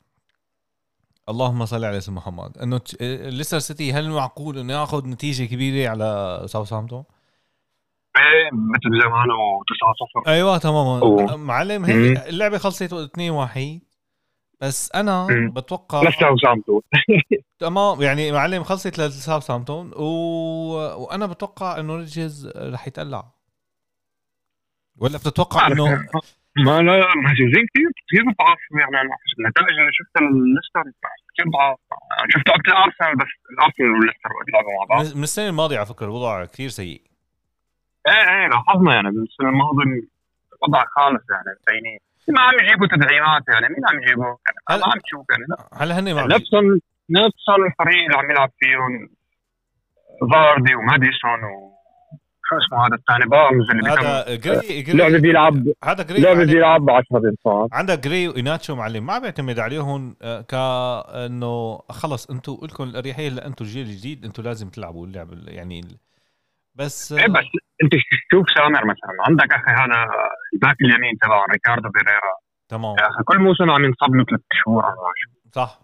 اللهم 1.28 1.66
صل 1.66 1.84
على 1.84 2.00
سيدنا 2.00 2.16
محمد 2.16 2.58
إنه 2.58 2.80
ليستر 3.30 3.58
سيتي 3.58 3.92
هل 3.92 4.10
معقول 4.10 4.58
إنه 4.58 4.72
ياخذ 4.72 5.06
نتيجة 5.06 5.44
كبيرة 5.44 5.90
على 5.90 6.42
ساوثهامبتون؟ 6.48 7.04
مثل 8.52 9.02
زمانه 9.02 9.62
9 9.66 9.94
0 10.24 10.32
أيوه 10.32 10.58
تماما 10.58 11.00
أوه. 11.02 11.36
معلم. 11.36 11.84
هيك 11.84 12.18
اللعبة 12.28 12.58
خلصت 12.58 12.92
2 12.92 13.30
1 13.30 13.80
بس 14.60 14.92
أنا 14.94 15.26
مم. 15.30 15.50
بتوقع 15.50 16.10
ساوثهامبتون 16.10 16.80
تمام. 17.58 18.02
يعني 18.02 18.32
معلم 18.32 18.62
خلصت 18.62 18.98
لساوثهامبتون 18.98 19.92
و... 19.96 20.04
وأنا 20.76 21.26
بتوقع 21.26 21.80
إنه 21.80 21.96
رودجرز 21.96 22.52
رح 22.56 22.86
يتقلع. 22.88 23.24
ولا 24.98 25.18
بتتوقع 25.18 25.66
إنه 25.66 25.84
ما 26.56 26.82
لا 26.82 27.00
لا 27.00 27.06
مهزوزين 27.16 27.66
كثير 27.74 27.90
كثير 28.08 28.22
ضعاف 28.38 28.58
يعني 28.70 29.00
أنا 29.00 29.16
النتائج 29.38 29.78
اللي 29.80 29.92
شفتها 29.92 30.20
الليستر 30.20 30.82
كثير 31.34 31.52
ضعاف 31.52 31.78
أنا 32.18 32.28
شفت 32.30 32.48
أكثر 32.48 32.76
أرسنال 32.84 33.16
بس 33.16 33.32
الأرسنال 33.52 33.90
والليستر 33.90 34.28
بيلعبوا 34.46 34.70
مع 34.78 34.96
بعض. 34.96 35.16
من 35.16 35.22
السنة 35.22 35.48
الماضية 35.48 35.76
على 35.76 35.86
فكرة 35.86 36.06
الوضع 36.06 36.44
كثير 36.44 36.68
سيء. 36.68 37.02
إيه 38.08 38.28
إيه 38.42 38.48
لاحظنا 38.48 38.94
يعني 38.94 39.10
بالسنه 39.10 39.48
الماضيه 39.48 40.08
وضع 40.62 40.84
خالص 40.96 41.22
يعني 41.30 41.58
سيئين 41.68 41.98
ما 42.28 42.40
عم 42.40 42.54
يجيبوا 42.64 42.86
تدعيمات 42.86 43.42
يعني 43.48 43.68
مين 43.74 43.86
عم 43.90 44.02
يجيبوا 44.02 44.24
يعني 44.24 44.58
هلا- 44.70 44.86
ما 44.86 44.92
عم 44.92 45.00
تشوف 45.00 45.26
يعني 45.30 45.44
لا. 45.48 45.82
هلا 45.82 45.98
هن 45.98 46.14
مع 46.14 46.24
نفس 46.36 46.50
نفس 47.10 47.44
الفريق 47.66 48.04
اللي 48.06 48.16
عم 48.18 48.30
يلعب 48.30 48.50
فيهم 48.60 49.08
فاردي 50.32 50.74
وماديسون 50.74 51.44
و 51.44 51.76
شو 52.48 52.56
اسمه 52.58 52.86
هذا 52.86 52.94
الثاني 52.94 53.30
بارنز 53.30 53.70
اللي 53.70 53.90
هذا 53.90 54.34
جري 54.36 54.82
جري 54.82 54.96
لعبه 54.98 55.18
بيلعب 55.18 55.64
هذا 55.84 56.02
جري 56.02 56.20
لعبه 56.20 56.36
معلم. 56.38 56.52
بيلعب 56.52 56.80
ب 56.84 56.90
10 56.90 57.04
انصاف 57.18 57.68
عندك 57.74 57.98
جري 57.98 58.28
وإيناتشو 58.28 58.74
معلم 58.74 59.06
ما 59.06 59.18
بيعتمد 59.18 59.58
عليهم 59.58 60.16
آه، 60.22 60.40
كأنه 60.40 61.78
خلص 61.90 62.30
أنتم 62.30 62.58
لكم 62.62 62.84
الاريحيه 62.84 63.28
اللي 63.28 63.44
أنتم 63.44 63.64
الجيل 63.64 63.86
الجديد 63.86 64.24
أنتم 64.24 64.42
لازم 64.42 64.68
تلعبوا 64.68 65.06
اللعب 65.06 65.32
ال- 65.32 65.48
يعني 65.54 65.80
بس 66.78 67.12
إيه 67.12 67.26
بس 67.26 67.44
أنت 67.82 67.92
شوف 68.30 68.46
سامر 68.56 68.84
مثلا؟ 68.84 69.14
عندك 69.28 69.52
أخي 69.52 69.70
هذا 69.70 70.06
الباك 70.54 70.76
اليمين 70.80 71.18
تبعه 71.22 71.44
ريكاردو 71.52 71.88
بيريرا 71.90 72.34
تمام. 72.68 72.96
يا 72.98 73.08
أخي 73.08 73.22
كل 73.24 73.38
موسم 73.38 73.70
عم 73.70 73.84
ينصب 73.84 74.14
له 74.14 74.24
ثلاث 74.24 74.40
شهور 74.52 74.84
صح. 75.52 75.80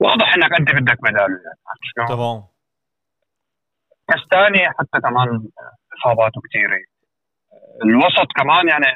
واضح 0.00 0.34
إنك 0.34 0.52
أنت 0.60 0.70
بدك 0.70 0.98
بداله 1.02 1.18
يعني 1.44 1.58
شلون؟ 1.82 2.06
تمام. 2.06 2.42
بس 4.08 4.20
ثاني 4.30 4.68
حتى 4.68 5.00
كمان 5.02 5.48
إصاباته 5.98 6.40
كثيره 6.48 6.78
الوسط 7.84 8.32
كمان 8.36 8.68
يعني 8.68 8.86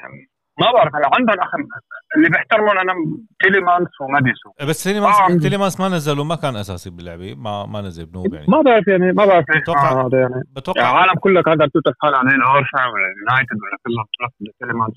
ما 0.62 0.72
بعرف 0.72 0.94
أنا 0.96 1.10
عندهم 1.14 1.40
أخي 1.40 1.58
اللي 2.16 2.28
بيحترمهم 2.28 2.78
أنا 2.78 2.92
تيليمانس 3.40 4.00
وماديسون. 4.00 4.52
بس 4.68 4.84
تيليمانس 4.84 5.16
آه. 5.16 5.38
تيليمانس 5.38 5.80
ما 5.80 5.88
نزل 5.88 6.18
وما 6.20 6.36
كان 6.36 6.56
أساسي 6.56 6.90
باللعبة 6.90 7.34
ما 7.34 7.66
ما 7.66 7.80
نزل 7.80 8.06
بنوب 8.06 8.34
يعني. 8.34 8.46
ما 8.48 8.62
بعرف 8.62 8.88
يعني 8.88 9.12
ما 9.12 9.24
بعرف 9.26 9.44
مع 9.68 9.92
هذا 9.92 10.18
يعني. 10.18 10.32
يعني 10.32 10.44
بتوقع 10.56 10.90
العالم 10.90 11.14
كلها 11.14 11.42
قاعدة 11.42 11.66
توتف 11.66 11.94
حالها 12.02 12.18
عليه 12.18 12.30
الارسنال 12.30 12.86
ولا 12.92 13.06
اليونايتد 13.12 13.58
ولا 13.62 13.76
كلها 13.84 14.04
بتلف 14.04 14.52
تيليمانس 14.58 14.94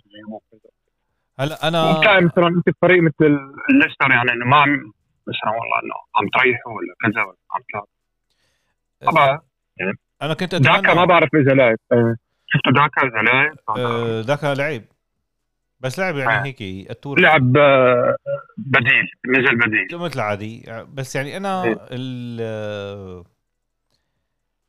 هلا 1.39 1.67
أنا 1.67 1.91
ممتع 1.91 2.19
مثلا 2.19 2.47
أنت 2.47 2.77
فريق 2.81 3.03
مثل 3.03 3.39
الليستر 3.69 4.11
يعني 4.11 4.31
إنه 4.31 4.45
ما 4.45 4.57
عم 4.57 4.71
مثلا 5.27 5.51
والله 5.59 5.79
إنه 5.83 5.95
عم 6.15 6.27
تريحوا 6.39 6.73
ولا 6.73 6.93
كذا 7.01 7.23
ولا 7.23 7.37
عم 7.51 7.61
تلعب. 7.71 7.87
طبعا 9.05 9.39
أنا 10.21 10.33
كنت 10.33 10.55
داكا 10.55 10.81
ما 10.81 10.91
اتمنى 10.91 11.05
بعرف 11.05 11.35
اذا 11.35 11.53
لعب 11.53 11.77
إيه. 11.93 12.15
شفتوا 12.47 12.71
داكا 12.71 13.01
اذا 13.07 13.21
لعب 13.21 14.25
ذاك 14.25 14.43
لعب 14.43 14.81
بس 15.85 15.99
لعب 15.99 16.15
آه. 16.17 16.19
يعني 16.19 16.49
هيك 16.49 16.61
التور 16.91 17.19
لعب 17.19 17.57
آه، 17.57 18.15
بديل 18.57 19.09
نزل 19.27 19.57
بديل. 19.57 19.99
مثل 19.99 20.19
عادي 20.19 20.83
بس 20.93 21.15
يعني 21.15 21.37
أنا 21.37 21.63
إيه. 21.63 21.77
ال 21.91 23.25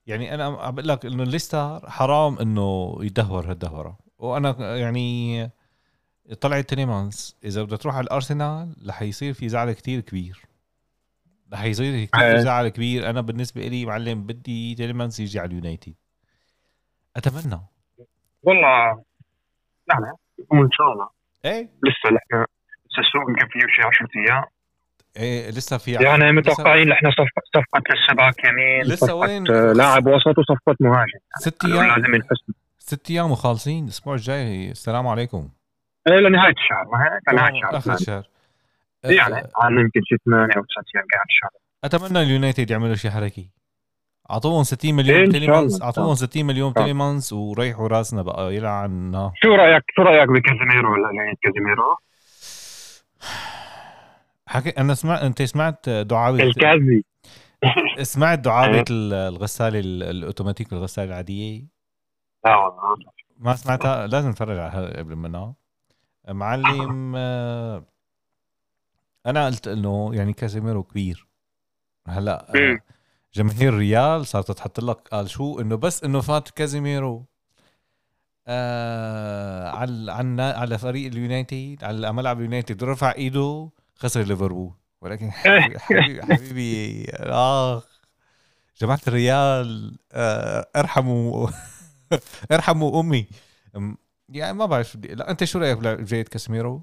يعني 0.06 0.34
أنا 0.34 0.44
عم 0.44 0.74
بقول 0.74 0.88
لك 0.88 1.06
إنه 1.06 1.22
الليستر 1.22 1.90
حرام 1.90 2.38
إنه 2.38 2.98
يدهور 3.00 3.50
هالدهورة. 3.50 3.98
وأنا 4.18 4.76
يعني 4.76 5.50
طلعت 6.40 6.68
تيليمانس 6.68 7.36
إذا 7.44 7.62
بدها 7.62 7.76
تروح 7.76 7.94
على 7.96 8.04
الأرسنال 8.04 8.76
رح 8.88 9.02
يصير 9.02 9.32
في 9.32 9.48
زعل 9.48 9.72
كتير 9.72 10.00
كبير. 10.00 10.40
رح 11.52 11.64
يصير 11.64 12.04
كثير 12.04 12.24
إيه. 12.24 12.36
زعل 12.36 12.68
كبير. 12.68 13.10
أنا 13.10 13.20
بالنسبة 13.20 13.68
لي 13.68 13.86
معلم 13.86 14.22
بدي 14.26 14.74
تيليمانس 14.74 15.20
يجي 15.20 15.38
على 15.38 15.48
اليونايتد. 15.48 15.94
أتمنى. 17.16 17.60
والله 18.42 19.04
يعني 19.88 20.12
وإن 20.50 20.68
شاء 20.72 20.92
الله. 20.92 21.08
إيه؟ 21.44 21.62
لسه 21.62 22.06
نحن 22.06 22.44
لسه 22.86 23.00
السوق 23.00 23.28
يمكن 23.28 23.46
فيه 23.48 23.60
شي 23.60 23.82
10 23.82 24.08
أيام. 24.16 24.44
إيه 25.16 25.50
لسه 25.50 25.78
في 25.78 25.92
يعني 25.92 26.32
متوقعين 26.32 26.88
نحن 26.88 27.10
صفقه 27.10 27.42
صفقة 27.54 27.82
لسه 27.94 28.14
باك 28.14 28.44
يمين 28.44 28.82
لسه 28.82 29.14
وين؟ 29.14 29.50
آه، 29.50 29.72
لاعب 29.72 30.06
وسط 30.06 30.38
وصفقة 30.38 30.76
مهاجم. 30.80 31.18
ست 31.38 31.64
أيام. 31.64 31.86
لازم 31.86 32.14
ينحسم 32.14 32.52
ست 32.78 33.10
أيام 33.10 33.30
وخالصين 33.30 33.84
الأسبوع 33.84 34.14
الجاي. 34.14 34.70
السلام 34.70 35.06
عليكم. 35.06 35.48
إيه، 36.08 36.14
لنهايه 36.14 36.52
الشهر. 36.52 36.84
ما 36.92 37.04
هيك 37.04 37.32
لنهايه 37.32 37.78
اخر 37.78 37.94
الشهر. 37.94 38.24
الشهر. 39.04 39.30
يعني 39.30 39.48
عن 39.56 39.78
يمكن 39.78 40.00
شي 40.04 40.16
8 40.24 40.42
أو 40.42 40.48
9 40.48 40.84
أيام 40.94 41.06
قاعد 41.12 41.26
الشهر 41.28 41.50
أتمنى 41.84 42.22
اليونايتد 42.22 42.70
يعملوا 42.70 42.94
شيء 42.94 43.10
حركي. 43.10 43.50
أعطوهم 44.30 44.62
60 44.62 44.94
مليون 44.94 45.24
الله. 45.76 45.78
أعطوهم 45.82 46.14
60 46.14 46.46
مليون. 46.46 46.74
تيليمانس 46.74 47.32
وريحوا 47.32 47.88
راسنا 47.88 48.22
بقى 48.22 48.54
يلعن 48.54 49.30
شو 49.42 49.48
رأيك 49.54 49.84
شو 49.96 50.02
رأيك 50.02 50.28
بكازيميرو 50.28 50.92
ولا 50.92 51.36
كازيميرو؟ 51.42 51.96
حكي 54.46 54.70
أنا 54.70 54.94
سمعت 54.94 55.22
أنت 55.22 55.42
سمعت 55.42 55.88
دعابه 55.88 56.42
الكازي 56.42 57.04
سمعت 58.02 58.38
دعابه 58.38 58.84
ال- 58.90 59.12
الغسالة 59.14 59.78
ال- 59.78 60.02
الأوتوماتيك 60.02 60.72
الغسالة 60.72 61.08
العادية 61.08 61.64
لا 62.44 62.56
والله 62.56 62.96
ما 63.38 63.56
سمعتها 63.56 64.06
لازم 64.06 64.30
نتفرج 64.30 64.58
عليها 64.58 64.98
قبل 64.98 65.14
ما 65.14 65.54
معلم 66.28 67.12
آه، 67.16 67.84
أنا 69.26 69.46
قلت 69.46 69.68
إنه 69.68 70.10
يعني 70.14 70.32
كازيميرو 70.32 70.82
كبير 70.82 71.26
هلأ 72.08 72.54
آه، 72.54 72.58
مم. 72.58 72.80
جماهير 73.36 73.74
ريال 73.74 74.26
صارت 74.26 74.50
تحط 74.50 74.80
لك 74.80 74.96
قال 75.08 75.30
شو 75.30 75.60
إنه 75.60 75.76
بس 75.76 76.04
إنه 76.04 76.20
فات 76.20 76.50
كازيميرو. 76.50 77.24
آه 78.46 79.70
على 79.70 80.12
على 80.12 80.42
على 80.42 80.78
فريق 80.78 81.06
اليونايتد 81.06 81.84
على 81.84 82.12
ملعب 82.12 82.38
اليونايتد 82.38 82.84
رفع 82.84 83.12
إيده 83.12 83.70
خسر 83.96 84.20
ليفربول. 84.22 84.72
ولكن 85.00 85.30
حبيبي 85.30 85.78
حبيبي, 85.84 86.22
حبيبي 86.22 87.06
آخ. 87.20 87.86
جماعة 88.80 89.00
الريال 89.08 89.98
آه 90.12 90.66
ارحموا 90.76 91.48
ارحموا 92.52 93.00
أمي. 93.00 93.26
يعني 94.28 94.58
ما 94.58 94.66
بعرف 94.66 94.86
شو 94.90 94.98
بدي 94.98 95.14
لا 95.14 95.30
أنت 95.30 95.44
شو 95.44 95.58
رأيك 95.58 95.78
بجاية 95.78 96.24
كازيميرو؟ 96.24 96.82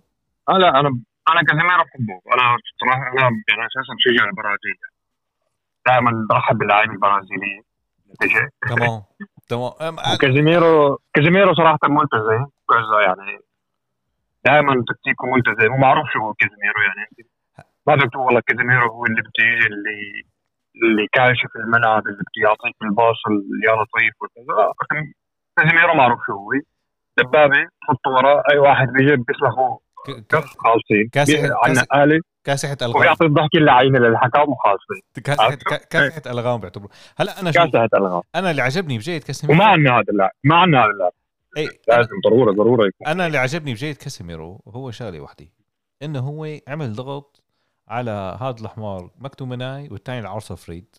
آه 0.49 0.57
لا 0.57 0.69
أنا 0.79 0.89
أنا 1.29 1.41
كازيميرو 1.47 1.83
بحبه. 1.83 2.33
أنا 2.33 2.57
صراحة 2.81 3.01
أنا 3.11 3.21
يعني 3.21 3.65
أساسا 3.67 3.93
بشجع 3.97 4.25
البرازيل. 4.29 4.92
دائما 5.85 6.27
برحب 6.29 6.57
باللاعبين 6.57 6.91
البرازيليين. 6.91 7.61
تمام. 8.69 9.01
تمام. 9.49 9.95
وكازيميرو 10.15 10.99
كازيميرو 11.13 11.53
صراحة 11.53 11.77
ملتزم 11.89 12.47
يعني 13.05 13.39
دائما 14.45 14.73
تكتيكه 14.87 15.25
ملتزم 15.35 15.73
ومعروف 15.73 16.05
شو 16.13 16.19
هو 16.19 16.33
كازيميرو 16.33 16.81
يعني. 16.87 17.07
ما 17.87 17.95
بدك 17.95 18.09
تقول 18.11 18.25
والله 18.25 18.41
كازيميرو 18.47 18.91
هو 18.91 19.05
اللي 19.05 19.21
بده 19.21 19.43
يجي 19.45 19.65
اللي 19.67 20.23
اللي 20.83 21.07
كاشف 21.13 21.49
الملعب 21.55 22.03
اللي 22.07 22.17
بده 22.17 22.41
يعطيك 22.49 22.75
الباص 22.83 23.15
اللي 23.29 23.65
يا 23.67 23.73
لطيف 23.75 24.13
وكذا 24.21 24.73
كازيميرو 25.57 25.93
معروف 25.93 26.19
شو 26.27 26.33
هو. 26.33 26.51
دبابة 27.17 27.67
تحطه 27.81 28.09
وراه 28.11 28.43
أي 28.51 28.57
واحد 28.57 28.87
بيجي 28.87 29.15
بيسلخه 29.15 29.79
كف 30.29 30.45
خالصين. 30.57 31.09
كاسح- 31.11 31.95
آلة 31.95 32.21
كاسحة 32.43 32.77
ألغام. 32.81 32.95
وبيعطي 32.95 33.25
الضحكة 33.25 33.57
اللعينة 33.57 33.99
للحكم 33.99 34.51
وخالصين 34.51 35.01
كاسحة 35.23 35.55
كا- 35.55 35.77
كاسحة 35.89 36.21
ألغام 36.31 36.59
بيعتبروا. 36.59 36.89
هلا 37.17 37.39
أنا 37.41 37.51
شو 37.51 37.59
كاسحة 37.59 37.89
ألغام. 37.93 38.21
أنا 38.35 38.51
اللي 38.51 38.61
عجبني 38.61 38.97
بجاية 38.97 39.19
كاسيميرو 39.19 39.59
وما 39.59 39.69
عندنا 39.71 39.91
هذا 39.95 40.05
اللاعب 40.09 40.31
ما 40.43 40.55
عندنا 40.55 40.79
هذا 40.83 40.89
اللاعب 40.91 41.11
اي 41.57 41.69
لازم 41.87 42.09
ضرورة 42.25 42.51
ضرورة 42.51 42.87
يكون. 42.87 43.07
أنا 43.07 43.27
اللي 43.27 43.37
عجبني 43.37 43.73
بجاية 43.73 43.93
كاسيميرو 43.93 44.61
هو 44.67 44.91
شغلة 44.91 45.19
وحده 45.19 45.45
إنه 46.03 46.19
هو 46.19 46.47
عمل 46.67 46.93
ضغط 46.93 47.43
على 47.87 48.37
هذا 48.41 48.55
الحمار 48.61 49.09
مكتوميناي 49.17 49.89
والثاني 49.91 50.19
العرصه 50.19 50.55
فريد 50.55 50.95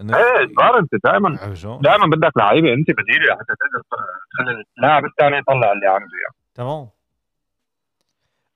انه 0.00 0.16
إيه 0.16 0.48
صار 0.56 0.78
أنت 0.78 0.90
دائما؟ 1.04 1.54
دائما 1.82 2.06
بدك 2.06 2.32
لعيبة. 2.36 2.72
أنت 2.72 2.90
بديلة 2.90 3.34
حتى 3.34 3.44
تقدر 3.60 3.82
تخلي 4.32 4.64
اللاعب 4.78 5.04
الثاني 5.04 5.36
يطلع 5.38 5.72
اللي 5.72 5.86
عنده 5.86 6.16
يعني. 6.22 6.34
تمام. 6.54 6.88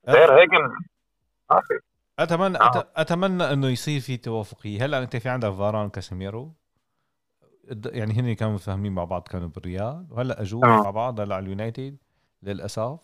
غير 0.09 0.39
هيك 0.41 0.51
ما 1.51 1.61
في. 1.61 1.79
اتمنى 2.19 2.59
آه. 2.61 2.89
أتمنى 2.97 3.53
إنه 3.53 3.69
يصير 3.69 4.01
في 4.01 4.17
توافقية 4.17 4.85
هلا 4.85 4.99
أنت 5.03 5.17
في 5.17 5.29
عندك 5.29 5.51
فاران 5.51 5.89
كاسيميرو 5.89 6.53
يعني 7.87 8.13
هن 8.15 8.33
كانوا 8.33 8.55
متفاهمين 8.55 8.93
مع 8.93 9.05
بعض 9.05 9.23
كانوا 9.29 9.49
بالريال 9.49 10.07
وهلا 10.11 10.41
اجوا 10.43 10.65
آه. 10.65 10.83
مع 10.83 10.91
بعض 10.91 11.21
هلأ 11.21 11.35
على 11.35 11.43
اليونايتد 11.45 11.97
للأسف 12.43 12.99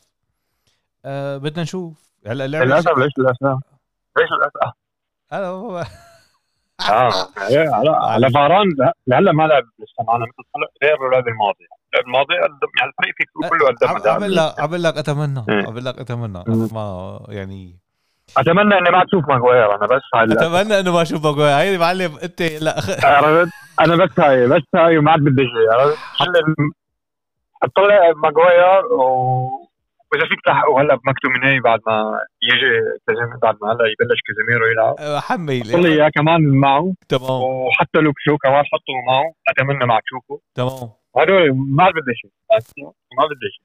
أه 1.05 1.37
بدنا 1.37 1.63
نشوف 1.63 2.13
هلأ 2.27 2.45
اللعبة 2.45 2.65
للأسف 2.67 2.99
ليش 2.99 3.13
للأسف؟ 3.19 3.63
ليش 4.19 4.29
للأسف؟ 4.33 4.75
هلأ 5.33 5.47
هو 5.47 5.79
آه 6.91 7.13
إيه، 7.49 7.71
على 8.05 8.31
فاران 8.31 8.69
لا- 8.79 8.95
لهلأ 9.07 9.33
ما 9.33 9.43
لعب 9.43 9.63
لسه 9.79 10.05
معنا 10.09 10.25
مثل 10.25 10.67
غير 10.83 11.07
اللعبة 11.07 11.27
الماضية 11.31 11.67
الماضي 12.07 12.35
قدم 12.35 12.69
يعني 12.79 12.91
الفريق 12.91 13.15
تقول 13.33 13.49
كله 13.49 13.67
قدم 13.69 14.11
عم- 14.11 14.25
لك 14.25 14.61
عم 14.61 14.75
لك 14.75 14.97
اتمنى 14.97 15.45
إيه. 15.49 15.67
عم 15.67 15.79
لك 15.79 15.99
أتمنى. 15.99 16.45
ما 16.73 17.19
يعني 17.29 17.79
أتمنى 18.37 18.79
إني 18.79 18.91
ما 18.91 19.05
تشوف 19.05 19.29
ماجواير 19.29 19.75
أنا 19.75 19.87
بس 19.87 20.03
هاي 20.15 20.25
أتمنى 20.25 20.81
إنه 20.81 20.93
ما 20.93 21.03
أشوف 21.03 21.25
ماجواير. 21.25 21.57
هيدي 21.57 21.79
معلم 21.79 22.19
أنت 22.23 22.43
لا. 22.43 22.75
عرفت 23.05 23.53
أنا 23.81 23.97
بس 23.97 24.21
هاي 24.21 24.47
بس 24.47 24.63
هاي 24.75 24.99
وما 24.99 25.11
عاد 25.11 25.21
بدي 25.21 25.43
شيء 25.43 25.73
عرفت؟ 25.73 25.97
حل 25.97 26.55
حطلع 27.63 28.13
ماجواير 28.23 28.87
و 28.87 29.03
وإذا 30.13 30.27
فيك 30.29 30.39
تحققوا 30.47 30.81
هلا 30.81 30.95
بمكتوميناي 30.95 31.61
بعد 31.61 31.81
ما 31.87 32.19
يجي 32.43 32.81
بعد 33.43 33.57
ما 33.63 33.69
هلأ 33.73 33.85
يبلش 33.93 34.21
كازيميرو 34.27 34.67
يلعب. 34.67 35.21
حمي 35.21 35.61
حط 35.61 35.67
لي 35.67 35.89
إياه 35.89 36.09
كمان 36.09 36.41
معه. 36.49 36.95
تمام. 37.09 37.31
وحتى 37.31 37.99
لوك 37.99 38.15
شو 38.19 38.37
كمان 38.37 38.65
حطه 38.65 38.93
معه. 39.07 39.33
أتمنى 39.49 39.87
مع 39.87 40.01
تشوفه 40.01 40.41
تمام. 40.55 40.91
هدول 41.17 41.53
ما 41.55 41.85
عاد 41.85 41.93
بدي 41.93 42.15
شيء. 42.15 42.31
ما 43.19 43.25
بدي 43.25 43.49
شيء. 43.53 43.65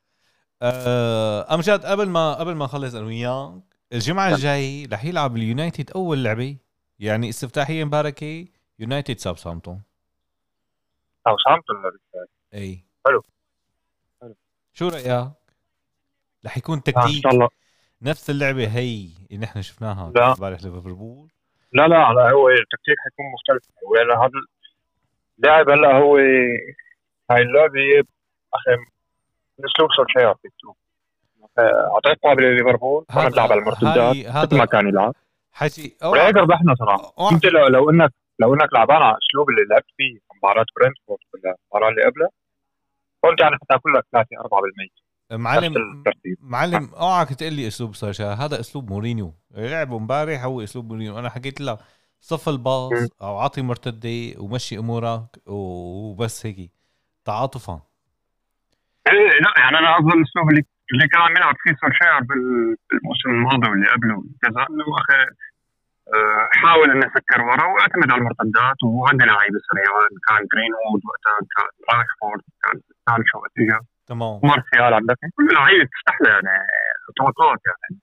آه، 0.62 1.54
امجد 1.54 1.86
قبل 1.86 2.10
ما 2.10 2.34
قبل 2.34 2.56
ما 2.56 2.66
نخلص 2.66 2.96
أنا 2.96 3.06
وياك 3.06 3.77
الجمعة 3.94 4.30
الجاي 4.30 4.86
رح 4.86 5.06
يلعب 5.06 5.36
اليونايتد 5.36 5.92
أول 5.92 6.24
لعبة 6.24 6.58
يعني 7.00 7.30
استفتاحية 7.30 7.84
مباركة 7.84 8.48
يونايتد 8.80 9.18
ساوثهامبتون 9.18 9.82
ساوثهامبتون 11.26 11.76
إي 12.54 12.86
حلو. 13.06 13.24
حلو. 14.22 14.36
شو 14.74 14.88
رأيك؟ 14.88 15.32
رح 16.46 16.58
يكون 16.58 16.78
إن 16.78 16.84
تكتيك 16.84 17.24
شاء 17.24 17.32
الله 17.34 17.50
نفس 18.02 18.30
اللعبة 18.30 18.68
هي 18.68 19.10
اللي 19.32 19.38
نحن 19.38 19.62
شفناها 19.62 20.12
لا. 20.16 20.34
امبارح 20.34 20.64
ليفربول 20.64 21.32
لا 21.74 21.88
لا 21.88 22.14
لا 22.14 22.32
هو 22.32 22.50
التكتيك 22.50 22.96
حيكون 23.04 23.26
مختلف 23.34 23.78
هو 23.86 24.22
هذا 24.24 24.32
اللاعب 25.40 25.70
هلا 25.70 25.98
هو 25.98 26.16
هاي 27.32 27.42
اللعبة 27.42 27.80
أخي 28.54 28.72
اسلوب 29.60 29.90
سولشاير 29.98 30.36
فيك 30.36 30.52
تشوف 30.58 30.78
اعطيت 31.60 32.24
قابل 32.24 32.44
لليفربول. 32.44 33.06
كان 33.14 33.32
يلعب 33.32 33.52
على 33.52 33.62
المرتدات. 33.62 34.16
مثل 34.46 34.58
ما 34.58 34.66
كان 34.66 34.88
يلعب. 34.88 35.14
حكي 35.52 35.98
ولهيك 36.04 36.36
ربحنا 36.36 36.76
صراحة. 36.76 37.14
أوعى- 37.20 37.34
أنت 37.34 37.46
لو, 37.46 37.68
لو 37.68 37.90
انك 37.90 38.14
لو 38.40 38.54
إنك 38.54 38.74
لعبان 38.74 38.98
على 39.02 39.18
الاسلوب 39.18 39.50
اللي 39.50 39.62
لعبت 39.72 39.86
فيه 39.98 40.20
مباراة 40.38 40.66
برنتفورد 40.82 41.20
ولا 41.34 41.56
المباراة 41.74 41.90
اللي 41.92 42.02
قبلها 42.04 42.30
قلت 43.24 43.42
يعني 43.42 43.56
حتاكل 43.56 43.94
لك 43.94 44.04
3 44.12 44.28
4% 44.42 44.90
نفس 45.32 45.42
معلم 45.44 46.04
معلم 46.42 46.90
أوعك 46.94 47.34
تقول 47.34 47.54
لي 47.54 47.68
أسلوب 47.68 47.96
سولشاير 47.96 48.34
هذا 48.34 48.60
أسلوب 48.60 48.90
مورينيو. 48.90 49.34
لعبه 49.52 49.98
امبارح 49.98 50.44
هو 50.44 50.62
أسلوب 50.64 50.88
مورينيو. 50.92 51.20
أنا 51.20 51.30
حكيت 51.30 51.62
لك 51.62 51.78
صف 52.22 52.50
الباص. 52.50 52.92
أو 53.22 53.38
عاطي 53.38 53.62
مرتدة 53.62 54.42
ومشي 54.42 54.78
أمورك 54.78 55.22
وبس 55.46 56.46
هيك. 56.46 56.72
تعاطفا. 57.26 57.82
إيه 59.08 59.14
لا 59.14 59.54
يعني 59.58 59.78
أنا 59.78 59.98
أفضل 60.00 60.18
الاسلوب 60.18 60.50
اللي 60.50 60.64
اللي 60.94 61.08
كان 61.08 61.22
عم 61.22 61.32
يلعب 61.38 61.56
فيه 61.64 61.76
سولشاير 61.82 62.20
بال- 62.20 62.76
بالموسم 62.90 63.30
الماضي 63.30 63.70
واللي 63.70 63.88
قبله 63.94 64.24
كذا 64.42 64.62
انه 64.70 64.86
أخي 65.02 65.22
آه، 66.16 66.50
حاول 66.52 66.92
انه 66.92 67.06
يفكر 67.06 67.42
ورا 67.42 67.66
وأعتمد 67.66 68.12
على 68.12 68.20
المرتدات 68.22 68.84
وعندنا 68.84 69.26
لعيبه 69.32 69.60
سريعان 69.72 70.10
كان 70.28 70.48
جرينوود 70.54 71.02
وقتها 71.10 71.38
كان 71.56 71.70
راشفورد 71.98 72.42
كان 72.64 72.82
سانشو 73.10 73.38
وقت 73.38 73.52
اجى 73.58 73.80
تمام. 74.08 74.40
مارسيال 74.44 74.94
عندك. 74.94 75.18
كل 75.38 75.54
لعيبة 75.54 75.84
تفتح 75.94 76.22
له 76.22 76.30
يعني 76.30 76.68
توقعات 77.18 77.60
يعني. 77.68 78.02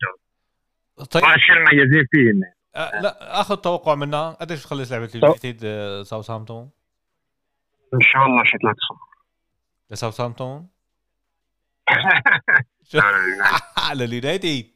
طيب. 1.12 1.24
الشيء 1.34 1.56
المميزين 1.56 2.06
فيه 2.10 2.30
إنه. 2.30 2.52
آه 2.76 3.00
لا 3.00 3.40
آخذ 3.40 3.56
توقع 3.56 3.94
منا 3.94 4.30
قديش 4.30 4.62
تخلص 4.64 4.92
لعبة 4.92 5.08
اليونايتد 5.14 5.60
ساوثهامبتون 6.02 6.70
إن 7.94 8.00
شاء 8.00 8.26
الله 8.26 8.44
شي 8.44 8.58
3 8.58 8.76
لساوثهامبتون؟ 9.90 10.68
0 11.90 12.20
على 13.88 14.04
اليونايتد 14.04 14.66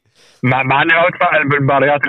مع 0.43 0.63
مع 0.63 0.81
إني 0.81 1.07
اتفائل 1.07 1.49
بالمباريات 1.49 2.01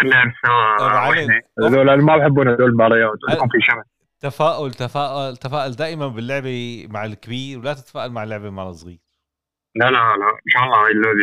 اللي 0.00 0.32
علي. 0.80 1.42
هذول 1.62 2.02
ما 2.02 2.16
بحبون 2.16 2.48
هذول 2.48 2.64
المباريات 2.64 3.10
في 3.52 3.60
شمس. 3.60 3.84
تفاؤل 4.20 4.70
تفاؤل 4.70 5.36
تفاؤل 5.36 5.72
دائما 5.72 6.08
باللعبة 6.08 6.86
مع 6.90 7.04
الكبير 7.04 7.58
ولا 7.58 7.74
تتفائل 7.74 8.12
مع 8.12 8.22
اللعبة 8.22 8.50
مع 8.50 8.68
الصغير. 8.68 8.98
لا 9.74 9.84
لا 9.84 9.90
لا 9.90 10.28
إن 10.28 10.48
شاء 10.48 10.64
الله 10.64 10.86
هاي 10.86 10.92
اللعبة 10.92 11.18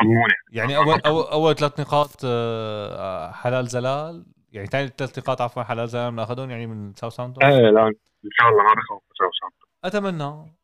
مضمونة. 0.00 0.34
يعني 0.52 0.76
اول 0.76 1.00
اول, 1.06 1.24
أول 1.24 1.54
ثلاث 1.54 1.80
نقاط 1.80 2.10
آه، 2.24 3.32
حلال 3.32 3.66
زلال. 3.66 4.26
يعني 4.52 4.66
ثاني 4.66 4.88
ثلاث 4.98 5.18
نقاط 5.18 5.40
عفوا 5.40 5.62
حلال 5.62 5.88
زلال 5.88 6.10
بناخذهم 6.10 6.50
يعني 6.50 6.66
من 6.66 6.94
ساوثهامبتون. 6.94 7.44
إيه 7.44 7.70
لا 7.70 7.86
إن 7.86 8.30
شاء 8.30 8.48
الله 8.48 8.62
ما 8.62 8.74
بخوف 8.74 9.02
ساوثهامبتون. 9.18 9.68
أتمنى. 9.84 10.54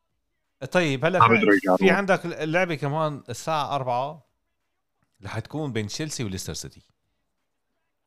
طيب 0.65 1.05
هلا 1.05 1.19
في, 1.77 1.89
عندك 1.89 2.25
اللعبه 2.25 2.75
كمان 2.75 3.23
الساعة 3.29 3.75
4 3.75 4.25
رح 5.25 5.39
تكون 5.39 5.73
بين 5.73 5.87
تشيلسي 5.87 6.23
وليستر 6.23 6.53
سيتي. 6.53 6.81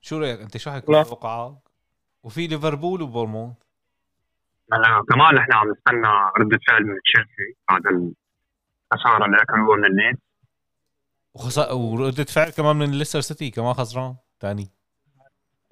شو 0.00 0.18
رأيك؟ 0.18 0.40
أنت 0.40 0.56
شو 0.56 0.70
حيكون. 0.70 1.04
توقعك؟ 1.04 1.54
وفي 2.22 2.46
ليفربول 2.46 3.02
وبورنموث 3.02 3.54
هلا 4.72 5.04
كمان 5.08 5.34
نحن 5.34 5.52
عم 5.52 5.70
نستنى 5.70 6.08
ردة 6.38 6.58
فعل 6.68 6.82
من 6.82 6.98
تشيلسي 7.04 7.56
بعد 7.68 7.82
الخسارة 7.86 9.26
اللي 9.26 9.36
اكلوها 9.42 9.76
من 9.76 9.84
ليدز 9.84 10.18
وخسا... 11.34 11.72
وردة 11.72 12.24
فعل 12.24 12.50
كمان 12.50 12.76
من 12.76 12.90
ليستر 12.90 13.20
سيتي 13.20 13.50
كمان 13.50 13.74
خسران. 13.74 14.16
ثاني 14.40 14.70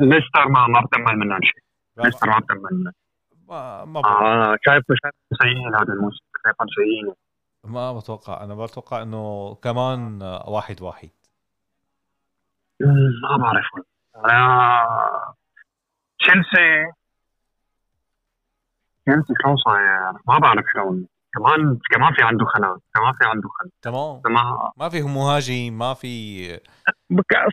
ليستر 0.00 0.48
ما 0.48 0.66
ما 0.66 0.80
بتأمل 0.86 1.18
منها 1.18 1.38
شيء. 1.42 1.62
ليستر 1.96 2.26
ما 2.26 2.40
منها 2.50 2.92
ما 3.48 3.84
ما. 3.84 4.00
آه، 4.00 4.34
أنا 4.34 4.58
شايف 4.66 4.84
شايف 4.88 5.14
سيئين 5.42 5.74
هذا 5.74 5.92
الموسم. 5.92 6.21
سيئين 6.76 7.14
ما 7.64 7.98
بتوقع 7.98 8.44
أنا 8.44 8.54
بتوقع 8.54 9.02
إنه 9.02 9.54
كمان 9.62 10.22
آه، 10.22 10.48
واحد 10.48 10.82
واحد. 10.82 11.10
ما 13.22 13.36
بعرف. 13.36 13.64
أنا 14.16 14.82
تشيلسي. 16.18 16.92
تشيلسي 19.06 19.34
شلون 19.42 19.56
صاير؟ 19.56 20.12
ما 20.26 20.38
بعرف 20.38 20.64
شلون. 20.74 21.06
كمان 21.34 21.78
كمان 21.90 22.14
في 22.14 22.22
عنده 22.22 22.44
خلل 22.44 22.78
كمان 22.94 23.12
في 23.12 23.24
عنده 23.24 23.48
خلل 23.48 23.70
تمام. 23.82 24.20
ما 24.34 24.72
ما 24.76 24.88
في 24.88 25.02
مهاجم 25.02 25.78
ما 25.78 25.94
في 25.94 26.44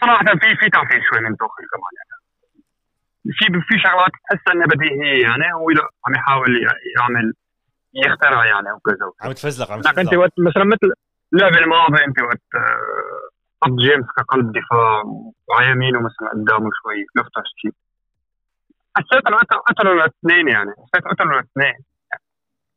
صراحة 0.01 0.25
في 0.25 0.55
في 0.59 0.69
تعفير 0.69 1.01
شوي 1.11 1.19
من 1.19 1.37
توخيل 1.37 1.65
كمان 1.73 1.91
يعني. 1.97 2.19
في 3.31 3.45
في 3.67 3.79
شغلات 3.83 4.11
تحس 4.29 4.53
إنها 4.55 4.67
بديهية 4.67 5.23
يعني 5.23 5.53
هو 5.53 5.69
عم 6.07 6.15
يحاول 6.15 6.49
يعمل 6.99 7.33
يخترع 7.93 8.45
يعني 8.45 8.71
وكذا 8.71 9.11
عم 9.21 9.31
تفزلق 9.31 9.71
عم 9.71 9.79
لكن 9.79 9.87
أنت 9.89 9.97
تفزلق 9.99 10.19
وقت 10.21 10.33
مثلا 10.39 10.63
مثل 10.63 10.93
اللعبه 11.33 11.57
الماضيه 11.57 12.05
أنت 12.07 12.21
وقت 12.21 12.41
آه، 12.55 13.29
حط 13.63 13.71
جيمس 13.71 14.05
كقلب 14.17 14.51
دفاع 14.51 15.03
وعلى 15.47 15.71
يمينه 15.71 15.99
مثلا 15.99 16.29
قدامه 16.33 16.69
شوي 16.83 17.05
لفتر 17.15 17.43
شيء 17.61 17.71
حسيت 18.97 19.27
إنه 19.27 19.37
قتل- 19.37 19.59
قتلوا 19.67 19.93
الاثنين 19.93 20.47
يعني. 20.47 20.71
حسيت 20.71 21.07
قتلوا 21.07 21.33
الاثنين 21.39 21.73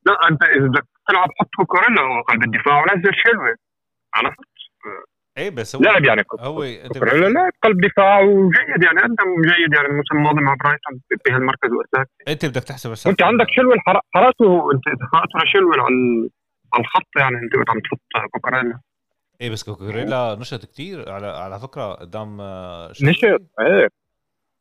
لا 0.07 0.29
أنت 0.31 0.43
إذا 0.43 0.67
بدك 0.67 0.85
تلعب 1.09 1.29
حط 1.41 1.49
كوكوريلا 1.57 2.23
قلب 2.29 2.43
الدفاع 2.43 2.83
ونزل 2.83 3.11
شلوي. 3.15 3.55
عرفت؟ 4.15 4.39
إيه 5.39 5.51
بس 5.51 5.77
هو 5.77 5.83
لعب 5.83 6.05
يعني 6.05 6.23
هو 6.41 6.63
أنت 6.63 6.97
لعب 6.99 7.53
قلب 7.63 7.81
دفاع 7.81 8.21
وجيد 8.21 8.83
يعني 8.85 8.99
قدم 9.01 9.43
جيد 9.43 9.75
يعني 9.75 9.89
الموسم 9.89 10.17
الماضي 10.17 10.41
مع 10.41 10.55
برايتون 10.65 11.01
بهالمركز 11.27 11.71
وقتها. 11.73 12.07
أنت 12.29 12.47
بدك 12.47 12.65
تحسب 12.65 12.91
وانت 13.07 13.23
عندك 13.23 13.47
شلوي 13.51 13.75
الحر- 13.75 14.01
حراسة 14.15 14.73
انت 14.75 14.83
اتفقتوا 14.89 15.41
لشلوي 15.41 15.73
على 15.75 16.31
على 16.75 16.81
الخط 16.81 17.09
يعني 17.17 17.37
أنت 17.37 17.71
عم 17.71 17.81
تحط 17.81 18.31
كوكوريلا. 18.33 18.81
إيه 19.41 19.51
بس 19.51 19.63
كوكوريلا 19.65 20.37
نشط 20.41 20.65
كتير 20.65 21.11
على 21.11 21.27
على 21.27 21.59
فكرة 21.61 21.93
قدام 21.93 22.41
آه،. 22.41 22.91
نشط 23.03 23.25
إيه. 23.61 23.89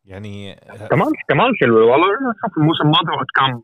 يعني 0.05 0.55
كمان 0.89 1.07
كمان 1.27 1.51
شلوي. 1.60 1.81
والله 1.84 2.07
شوف 2.45 2.57
الموسم 2.57 2.84
الماضي 2.84 3.12
وقت 3.17 3.27
كان 3.36 3.62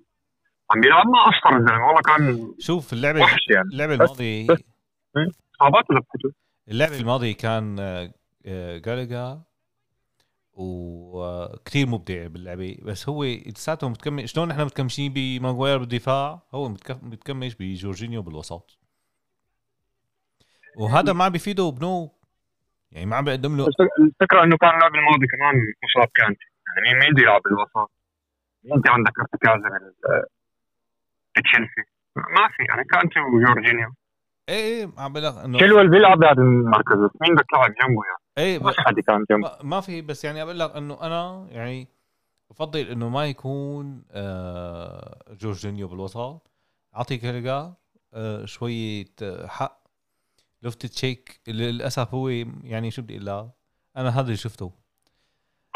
عم 0.72 0.82
بيلعب 0.82 1.06
ما 1.08 1.24
قصر 1.24 1.58
الزلمة. 1.58 1.88
والله 1.88 2.02
كان 2.02 2.54
شوف 2.60 2.94
اللعبه 2.94 3.22
وحش 3.22 3.48
يعني. 3.50 3.68
اللعبه 3.74 3.94
الماضيه 3.94 4.48
بس. 4.48 4.60
اصابات 5.62 5.84
لبحته 6.68 6.72
اللعبه 6.72 6.98
الماضيه 7.02 7.34
كان 7.36 7.80
آه، 7.80 8.14
آه، 8.46 8.78
جالجا 8.78 9.42
وكثير 10.54 11.88
مبدع 11.88 12.28
باللعبه 12.28 12.78
بس 12.82 13.10
هو 13.10 13.24
لساته 13.24 13.90
متكمل. 13.90 14.30
شلون 14.30 14.48
نحن 14.48 14.62
متكمشين 14.62 15.14
بماغواير 15.16 15.78
بالدفاع؟ 15.78 16.42
هو 16.54 16.70
متكمش 17.02 17.56
بجورجينيو 17.56 18.22
بالوسط. 18.22 18.80
وهذا 20.78 21.14
ما 21.14 21.24
عم 21.24 21.32
بيفيده 21.32 21.70
بنو. 21.70 22.14
يعني 22.92 23.06
ما 23.06 23.16
عم 23.16 23.26
بيقدم 23.26 23.58
له. 23.58 23.66
الفكرة 24.00 24.44
إنه 24.44 24.58
كان 24.58 24.70
اللاعب 24.70 24.96
الماضي 24.96 25.28
كمان 25.28 25.56
مصاب 25.84 26.10
كانت 26.16 26.40
يعني 26.68 27.00
مين 27.00 27.14
بده 27.14 27.22
يلعب 27.22 27.42
بالوسط؟ 27.42 27.92
انت 28.76 28.90
عندك 28.90 29.20
ارتكاز 29.20 29.62
بتشيلسي 31.38 31.82
ما 32.16 32.48
في. 32.48 32.64
يعني 32.70 32.84
كانت 32.84 33.14
وجورجينيو. 33.18 33.94
إيه 34.50 34.56
إيه 34.56 34.90
عم 34.98 35.14
بقول 35.14 35.26
لك 35.26 35.34
انه 35.34 35.58
شيلويل 35.60 35.90
بيلعب 35.90 36.20
بهذا 36.20 36.42
المركز. 36.42 36.94
بس 36.98 37.12
مين 37.22 37.36
بدك 37.36 37.46
تلعب 37.52 37.70
جنبه 37.70 38.02
يعني؟ 38.06 38.18
إيه 38.38 38.60
ما 38.60 38.70
ب- 38.70 38.74
في 38.74 38.82
حد 38.82 39.00
كان 39.00 39.26
جنبه 39.30 39.52
ما- 39.64 39.82
في 39.82 40.02
بس 40.02 40.26
يعني 40.26 40.42
أقول 40.44 40.60
لك 40.60 40.76
انه 40.76 41.02
أنا 41.02 41.48
يعني 41.50 41.88
بفضل 42.50 42.80
انه 42.80 43.10
ما 43.10 43.26
يكون 43.26 44.04
آه 44.12 45.24
جورجينيو 45.42 45.88
بالوسط. 45.88 46.48
اعطي 46.96 47.18
كيرجا 47.18 47.74
آه، 48.14 48.46
شوية 48.46 49.06
آه، 49.22 49.48
حق. 49.48 49.82
لفت 50.64 50.86
تشيك. 50.86 51.42
للأسف 51.48 52.14
هو 52.14 52.30
يعني 52.64 52.92
شو 52.92 53.02
بدي 53.02 53.14
أقول 53.14 53.26
لك؟ 53.26 53.50
أنا 53.98 54.10
هذا 54.10 54.22
اللي 54.26 54.36
شفته. 54.38 54.72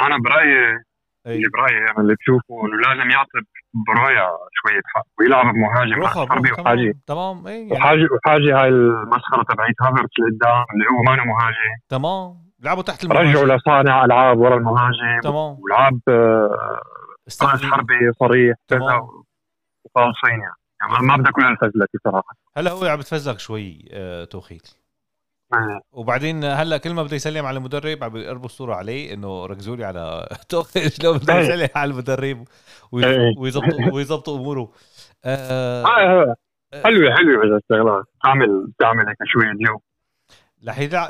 أنا 0.02 0.18
برأيي. 0.18 0.84
اللي 1.26 1.50
برايي 1.54 1.78
أنا 1.92 2.00
اللي 2.00 2.16
بشوفه 2.16 2.66
إنه 2.66 2.78
لازم 2.78 3.10
يعطي 3.12 3.40
برويا 3.88 4.28
شوية 4.52 4.82
حق 4.86 5.06
ويلعب 5.20 5.54
بمهاجم 5.54 6.06
حربي 6.08 6.52
وحاجي 6.52 6.94
تمام 7.08 7.48
إيه 7.48 7.54
يعني 7.54 7.72
وحاجه 7.72 8.08
وحاجه 8.12 8.62
هاي 8.62 8.70
المسخرة 8.70 9.44
تبعت 9.44 9.76
هافرتس 9.82 10.14
لقدام 10.20 10.66
اللي 10.74 10.86
هو 10.92 11.04
ما 11.04 11.24
مهاجم. 11.24 11.78
تمام. 11.90 12.52
لعبوا 12.60 12.84
تحت 12.84 13.06
رجعوا 13.06 13.22
المهاجم 13.24 13.56
لصانع 13.56 14.06
ألعاب 14.06 14.40
ورا 14.40 14.58
المهاجم. 14.58 15.20
تمام. 15.24 15.58
ولعب 15.60 16.00
آه، 16.10 16.82
استغل 17.28 17.72
حربي 17.72 18.12
صريح 18.20 18.56
تمام. 18.68 19.02
وخالصين 19.86 20.30
يعني. 20.40 20.56
يعني 20.82 21.08
ما 21.08 21.16
بدك 21.16 21.32
كل 21.32 21.46
الفزلكه 21.46 22.00
صراحة. 22.04 22.36
هلا 22.58 22.72
هو 22.72 22.86
عم 22.86 22.98
بتفزلك 23.00 23.40
شوي 23.40 23.86
آه 23.92 24.24
توخيل. 24.24 24.62
آه. 25.54 25.82
وبعدين 25.92 26.44
هلا 26.44 26.78
كل 26.78 26.94
ما 26.94 27.04
بده 27.04 27.16
يسلم 27.16 27.46
على 27.46 27.58
المدرب 27.58 28.04
عم 28.04 28.10
بيقربوا 28.10 28.46
الصورة 28.46 28.76
عليه 28.76 29.14
إنه 29.14 29.46
ركزوا 29.46 29.76
لي 29.76 29.86
على 29.86 30.28
شلون 31.02 31.18
بده. 31.18 31.40
يسلم 31.40 31.68
على 31.76 31.92
المدرب 31.92 32.48
إيه. 32.94 33.34
ويظبطوا 33.38 33.92
ويظبطوا 33.94 34.38
أموره. 34.38 34.72
آه 35.26 35.84
آه، 35.86 36.36
حلوة 36.84 37.16
حلوة 37.16 37.44
اذا 37.44 37.58
اشتغلها 37.58 38.04
تعمل 38.24 38.72
تعمل 38.80 39.08
هيك 39.08 39.18
شوية 39.26 39.52
جو 39.54 39.80
رح 40.68 40.80
يلعب 40.80 41.10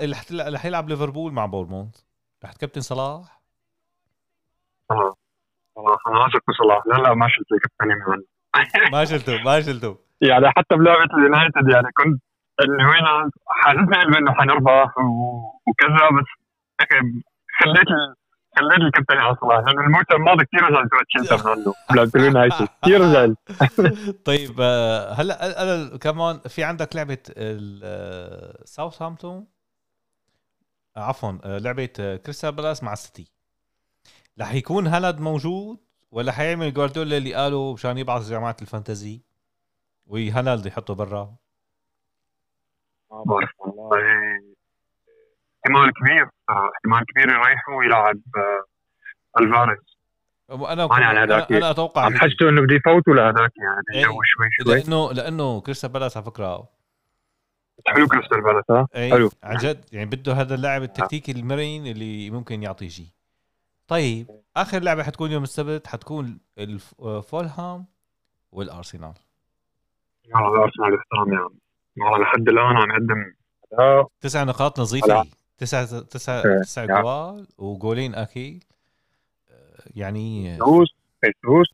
رح 0.54 0.66
يلعب 0.66 0.90
ليفربول 0.90 1.34
مع 1.34 1.46
بورنموث 1.46 1.96
رح 2.44 2.54
تكبتن 2.54 2.82
صلاح. 2.82 3.42
صراحة 4.90 5.18
صراحة 5.76 6.12
أنا 6.12 6.20
واثق 6.20 6.42
بصلاح 6.50 6.84
لا 6.88 7.04
لا 7.04 7.14
ما 7.14 7.28
شلت 7.28 7.48
الكابتن 7.52 8.24
ما 8.94 9.06
شلته 9.06 9.44
ما 9.44 9.62
شلته. 9.62 9.98
يعني 10.22 10.50
حتى 10.50 10.76
بلعبة 10.76 11.10
اليونايتد 11.18 11.70
يعني 11.74 11.88
كنت 11.98 12.22
هنا 12.60 13.30
حاسسني 13.48 13.96
قلبي 14.04 14.18
إنه 14.18 14.34
حنربح 14.34 14.94
وكذا 15.68 16.10
بس 16.20 16.26
خليت. 17.60 17.88
خليت 18.60 18.82
الكابتن 18.82 19.18
على 19.18 19.36
صلاح 19.42 19.60
لأنه 19.60 19.82
الموسم 19.82 20.06
الماضي 20.16 20.46
كثير 20.46 20.74
زعلت 20.74 20.90
بلعبه 21.92 22.12
اليونايتد 22.16 22.68
كثير 22.84 23.04
زعلت. 23.06 23.38
طيب 24.28 24.56
آه، 24.62 25.14
هلا 25.14 25.64
أنا 25.64 25.98
كمان 25.98 26.40
في 26.40 26.64
عندك 26.64 26.96
لعبة 26.96 27.18
ال- 27.30 27.82
آه، 27.84 28.64
ساوثهامبتون 28.66 29.48
آه، 30.98 31.00
عفوا 31.00 31.32
آه، 31.44 31.58
لعبة 31.58 31.90
آه، 32.00 32.16
كريستال 32.16 32.52
بالاس 32.52 32.84
مع 32.84 32.94
السيتي 32.94 33.32
رح 34.42 34.54
يكون 34.54 34.88
هالاند 34.88 35.20
موجود 35.20 35.80
ولا 36.12 36.32
حيعمل 36.32 36.74
جوارديولا 36.74 37.18
اللي 37.18 37.34
قاله 37.34 37.74
مشان 37.74 37.98
يبعث 37.98 38.30
جماعة 38.30 38.58
الفانتزي؟ 38.62 39.22
وهالاند 40.06 40.66
يحطه 40.66 40.94
برا. 40.96 41.36
ما 43.12 43.24
بعرف 43.26 43.50
والله 43.60 43.98
احتمال 45.66 45.92
كبير 45.94 46.30
احتمال 46.76 47.06
كبير 47.06 47.30
يريحه 47.30 47.74
ويلعب 47.74 48.22
آه، 48.38 48.66
ألفاريز. 49.42 49.78
أنا 50.52 50.88
يعني 51.00 51.24
أنا, 51.24 51.48
أنا 51.50 51.72
أتوقع 51.72 52.06
عم. 52.06 52.18
حسيته 52.18 52.50
إنه 52.50 52.62
بده 52.62 52.76
يفوتوا 52.76 53.14
لهذاك 53.14 53.52
يعني؟ 53.58 53.84
إيه. 53.94 54.06
بالجو 54.08 54.22
شوي 54.24 54.48
شوي. 54.52 54.76
لأنه 54.82 55.12
لأنه 55.14 55.62
كريستال 55.62 55.90
بالاس 55.90 56.18
على 56.18 56.26
فكرة 56.26 56.68
حلو 57.88 58.08
كريستال 58.08 58.42
بالاس. 58.42 58.64
ها؟ 58.70 58.88
اي 58.96 59.12
حلو. 59.12 59.30
عن 59.44 59.58
جد 59.58 59.86
يعني 59.94 60.06
بده 60.10 60.34
هذا 60.34 60.56
اللاعب 60.56 60.84
التكتيكي 60.84 61.32
المرن 61.32 61.88
اللي 61.88 62.30
ممكن 62.30 62.64
يعطي 62.64 62.90
شيء. 62.90 63.08
طيب 63.88 64.28
آخر 64.58 64.80
لعبة 64.80 65.04
حتكون 65.04 65.32
يوم 65.32 65.44
السبت 65.44 65.88
حتكون 65.88 66.40
الف- 66.58 66.94
آه، 67.02 67.22
فولهام 67.22 67.86
والأرسنال. 68.52 69.14
والله 70.34 70.50
الارسنال 70.56 70.94
يحترم 70.94 71.34
يعني 71.34 71.61
والله 71.98 72.20
لحد 72.20 72.50
الآن 72.50 72.78
عم 72.78 72.92
يقدم 72.92 73.34
اداء 73.74 74.08
تسع 74.22 74.44
نقاط 74.44 74.80
نظيفة. 74.80 75.24
تسع 75.58 75.86
تسع 76.02 76.34
إيه. 76.46 76.62
تسع. 76.62 76.86
جوال 76.86 77.48
وجولين 77.58 78.16
أكيد 78.16 78.64
آه، 79.52 79.84
يعني 79.96 80.58
فلوس 80.58 80.96
فلوس 81.44 81.68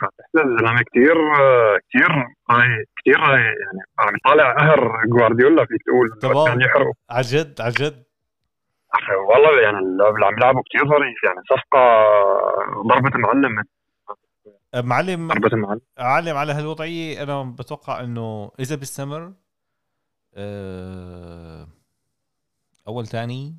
فاتح 0.00 0.26
له 0.34 0.42
الزلمة 0.42 0.82
كثير 0.90 1.14
كثير 1.90 2.12
هاي 2.50 2.84
كثير 3.00 3.18
هاي 3.24 3.40
يعني 3.40 3.80
عم 3.98 4.16
يطالع 4.16 4.52
قهر 4.56 4.92
جوارديولا 5.06 5.64
فيك 5.66 5.82
تقول. 6.20 6.46
كان 6.46 6.60
يحرق 6.60 6.92
عن 7.10 7.22
جد 7.22 7.60
عن 7.60 7.70
جد 7.70 8.06
والله 9.28 9.60
يعني 9.60 9.78
اللعب 9.78 10.14
اللي 10.14 10.26
عم 10.26 10.36
يلعبوا 10.38 10.62
كثير 10.70 10.88
ظريف 10.88 11.24
يعني 11.24 11.40
صفقة 11.50 12.04
ضربة 12.82 13.18
معلم 13.18 13.58
آه، 13.58 13.64
معلم 14.84 15.28
ضربه 15.28 15.56
معلم 15.56 15.80
معلم 15.98 16.36
على 16.36 16.52
هالوضعية 16.52 17.22
أنا 17.22 17.42
بتوقع 17.58 18.00
إنه 18.00 18.50
إذا 18.60 18.76
بيستمر 18.76 19.32
آه، 20.34 21.66
أول 22.88 23.06
تاني 23.06 23.56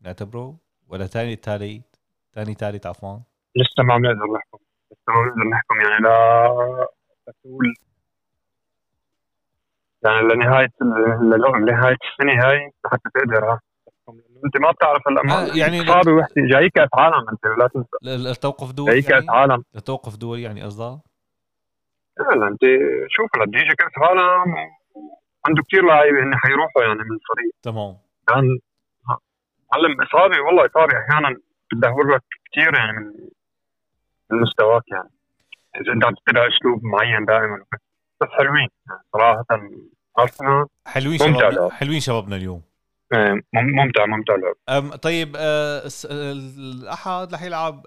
نعتبره 0.00 0.56
ولا 0.88 1.06
تاني 1.06 1.36
تالت 1.36 2.00
تاني 2.32 2.54
تالت 2.54 2.86
عفوا. 2.86 3.18
لسه 3.56 3.82
ما 3.82 3.96
بنقدر 3.96 4.32
نحكم. 4.36 4.58
لسه 4.92 5.12
ما 5.12 5.22
بنقدر 5.22 5.48
نحكم 5.50 5.74
يعني 5.80 6.02
لا 6.02 7.32
تقول 7.42 7.74
يعني 10.04 10.20
لنهاية 10.34 10.68
ل- 10.80 11.62
لنهاية 11.62 11.96
السنة 12.12 12.48
هاي 12.48 12.72
حتى 12.86 13.10
تقدر. 13.14 13.58
انت 14.44 14.56
ما 14.60 14.70
بتعرف 14.70 15.08
هلا 15.08 15.20
آه، 15.52 15.56
يعني 15.56 15.82
اصابه 15.82 16.12
وحده 16.12 16.34
جاي 16.36 16.70
كأس 16.70 16.88
عالم 16.94 17.28
انت 17.32 17.46
لا 17.58 17.66
تنسى. 17.74 18.30
التوقف 18.30 18.72
دول 18.72 18.90
جاي 18.90 19.02
كأس 19.02 19.10
يعني؟ 19.10 19.26
عالم. 19.30 19.64
التوقف 19.76 20.16
دول 20.16 20.38
يعني 20.38 20.62
قصدها؟ 20.62 21.00
لا 22.18 22.48
انت 22.48 22.60
شوف 23.08 23.30
هلا 23.36 23.44
بده 23.44 23.58
يجي 23.58 23.74
كأس 23.74 23.92
عالم 23.96 24.54
عنده 25.46 25.62
كثير 25.68 25.84
لعيبة 25.86 26.22
هن 26.22 26.36
حيروحوا 26.36 26.82
يعني 26.82 26.94
من 26.94 27.16
الفريق. 27.18 27.52
تمام. 27.62 27.96
كان 28.28 28.58
معلم 29.72 30.02
إصابة 30.02 30.40
والله 30.40 30.66
إصابة 30.66 30.92
أحيانا 30.98 31.36
بتدهور 31.72 32.14
لك 32.14 32.22
كثير 32.52 32.74
يعني 32.78 32.92
من 32.92 33.12
من 34.30 34.40
مستواك 34.40 34.82
يعني. 34.92 35.10
إذا 35.80 35.92
أنت 35.92 36.04
عم 36.04 36.14
تتبع 36.14 36.48
أسلوب 36.48 36.84
معين 36.84 37.24
دائما 37.24 37.64
بس 38.20 38.28
حلوين 38.38 38.68
يعني 38.88 39.00
صراحة. 39.12 39.44
أرسنال 40.18 40.66
حلوين 40.86 41.18
لعب. 41.36 41.70
حلوين 41.70 42.00
شبابنا 42.00 42.36
اليوم. 42.36 42.62
ممتع 43.54 44.06
ممتع 44.06 44.34
لعب 44.68 44.96
طيب 44.96 45.32
آه 45.36 45.82
الأحد 46.10 47.34
رح 47.34 47.42
يلعب 47.42 47.82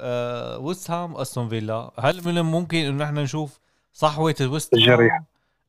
ويست 0.62 0.92
هام 0.92 1.16
أستون 1.16 1.50
فيلا 1.50 1.92
هل 2.00 2.22
من 2.26 2.38
الممكن 2.38 2.78
إنه 2.78 3.04
نحن 3.04 3.18
نشوف 3.18 3.60
صحوة 3.94 4.36
الويست 4.42 4.74
هام 4.76 4.82
الجريح. 4.82 5.20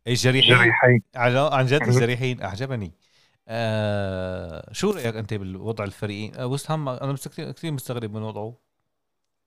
الجريحين؟ 0.09 0.57
جريحين 0.57 1.03
على- 1.17 1.53
عن 1.55 1.67
جد. 1.67 1.83
الجريحين 1.83 2.43
أعجبني. 2.43 2.93
آه 3.49 4.69
شو 4.73 4.91
رأيك 4.91 5.17
أنت 5.17 5.35
بالوضع 5.35 5.85
الفريقين؟ 5.85 6.35
آه 6.35 6.47
ويست 6.47 6.71
هام 6.71 6.89
أنا 6.89 7.15
كثير 7.53 7.73
مستغرب 7.73 8.13
من 8.15 8.23
وضعه. 8.23 8.55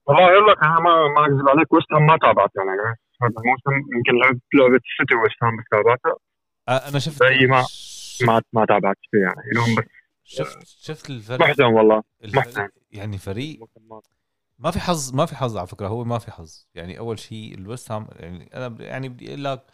والله 0.06 0.24
أقول 0.24 0.50
لك 0.50 0.56
أنا 0.64 0.80
ما 0.80 1.08
ما 1.16 1.26
أكذب 1.26 1.48
عليك 1.48 1.72
ويست 1.72 1.92
هام 1.92 2.06
ما 2.06 2.16
تابعت 2.22 2.50
يعني. 2.56 2.70
هذا 3.22 3.32
الموسم 3.44 3.86
يمكن 3.96 4.12
لعبت 4.22 4.40
لعبة 4.54 4.76
السيتي 4.76 5.14
ويست 5.14 5.42
هام 5.42 5.56
بس 5.56 5.64
تابعتها 5.70 6.16
آه 6.68 6.88
أنا 6.90 6.98
شفت 6.98 7.22
ما- 7.22 7.64
ما 8.26 8.40
ما 8.52 8.64
تابعت 8.66 8.96
فيه 9.10 9.18
يعني. 9.18 9.76
بس 9.76 9.84
شفت 10.26 10.66
شفت 10.66 11.10
الفريق 11.10 11.40
محزن 11.40 11.64
والله 11.64 12.02
محزن. 12.24 12.68
يعني 12.90 13.18
فريق 13.18 13.68
ما 14.58 14.70
في 14.70 14.80
حظ 14.80 15.14
ما 15.14 15.26
في 15.26 15.36
حظ 15.36 15.56
على 15.56 15.66
فكرة 15.66 15.88
هو 15.88 16.04
ما 16.04 16.18
في 16.18 16.30
حظ. 16.32 16.66
يعني 16.74 16.98
أول 16.98 17.18
شيء 17.18 17.54
الويست 17.54 17.90
هام 17.92 18.08
يعني 18.12 18.50
أنا 18.54 18.84
يعني 18.84 19.08
بدي 19.08 19.28
أقول 19.28 19.44
لك 19.44 19.66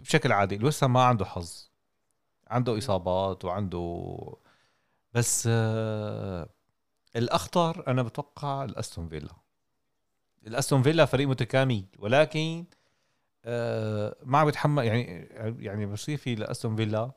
بشكل 0.00 0.32
عادي 0.32 0.54
الويست 0.56 0.84
هام 0.84 0.92
ما 0.92 1.02
عنده 1.04 1.24
حظ. 1.24 1.68
عنده 2.48 2.78
إصابات 2.78 3.44
وعنده 3.44 4.16
بس 5.12 5.48
آه 5.52 6.48
الأخطر 7.16 7.84
أنا 7.86 8.02
بتوقع 8.02 8.64
الأستون 8.64 9.08
فيلا. 9.08 9.32
الأستون 10.46 10.82
فيلا 10.82 11.04
فريق 11.04 11.28
متكامل 11.28 11.84
ولكن 11.98 12.64
آه 13.44 14.16
ما 14.22 14.38
عم 14.38 14.46
بيتحمل 14.46 14.84
يعني 14.84 15.28
يعني 15.58 15.86
مصيفي 15.86 16.34
لأستون 16.34 16.76
فيلا 16.76 17.10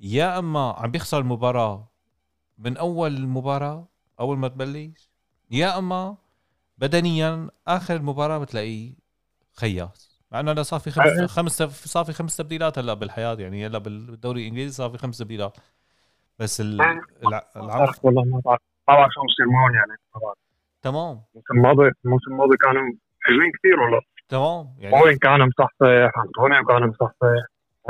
يا 0.00 0.38
أما 0.38 0.72
عم 0.78 0.90
بيخسر 0.90 1.18
المباراة 1.18 1.88
من 2.58 2.76
أول 2.76 3.16
المباراة 3.16 3.88
أول 4.20 4.38
ما 4.38 4.48
تبلش 4.48 5.10
يا 5.50 5.78
أما 5.78 6.16
بدنيا 6.78 7.50
آخر 7.68 7.96
المباراة 7.96 8.38
بتلاقيه 8.38 8.94
خياس 9.52 10.22
مع 10.32 10.40
إنه 10.40 10.52
أنا 10.52 10.62
صار 10.62 10.80
في 10.80 10.90
خمس 10.90 11.06
أه. 11.06 11.26
خمس 11.26 11.62
صار 11.62 12.04
في 12.04 12.12
خمس 12.12 12.36
تبديلات 12.36 12.78
هلا 12.78 12.94
بالحياة 12.94 13.34
يعني 13.34 13.66
هلا 13.66 13.78
بالدوري 13.78 14.40
الإنجليزي 14.42 14.72
صار 14.72 14.90
في 14.90 14.98
خمس 14.98 15.18
تبديلات 15.18 15.56
بس 16.38 16.60
ال... 16.60 16.80
أه. 16.80 17.00
بعرف 17.56 18.04
والله 18.04 18.24
ما 18.24 18.40
بعرف 18.44 18.60
ما 18.88 18.94
بعرف 18.94 19.12
شو 19.12 19.20
بصير 19.20 19.46
معهم 19.46 19.74
يعني. 19.74 19.96
تمام 20.82 21.22
الموسم 21.34 21.54
الماضي 21.54 21.92
الموسم 22.04 22.32
الماضي 22.32 22.56
كانوا 22.56 22.92
حلوين 23.20 23.52
كثير 23.52 23.80
والله 23.80 24.00
تمام 24.28 24.74
يعني 24.78 25.00
اوين 25.00 25.16
كان 25.18 25.40
مصحصح 25.40 26.18
انطونيو 26.18 26.64
كان 26.64 26.88
مصحصح 26.88 27.16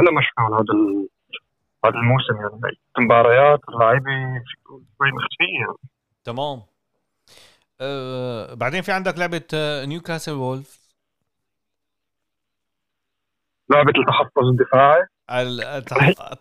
هلا 0.00 0.10
مش 0.18 0.26
كان 0.36 0.46
هذا. 0.46 1.06
هذا 1.84 1.94
الموسم 1.94 2.34
يعني. 2.34 2.76
المباريات 2.98 3.60
اللعيبة 3.68 4.42
شوي 4.64 5.10
مختفيه 5.12 5.60
يعني. 5.60 5.90
تمام. 6.24 6.62
أه 7.80 8.54
بعدين 8.54 8.82
في 8.82 8.92
عندك 8.92 9.18
لعبة 9.18 9.42
نيوكاسل 9.84 10.32
وولف 10.32 10.86
لعبة 13.70 13.92
التحفظ 14.00 14.44
الدفاعي. 14.44 15.06
ال- 15.30 15.84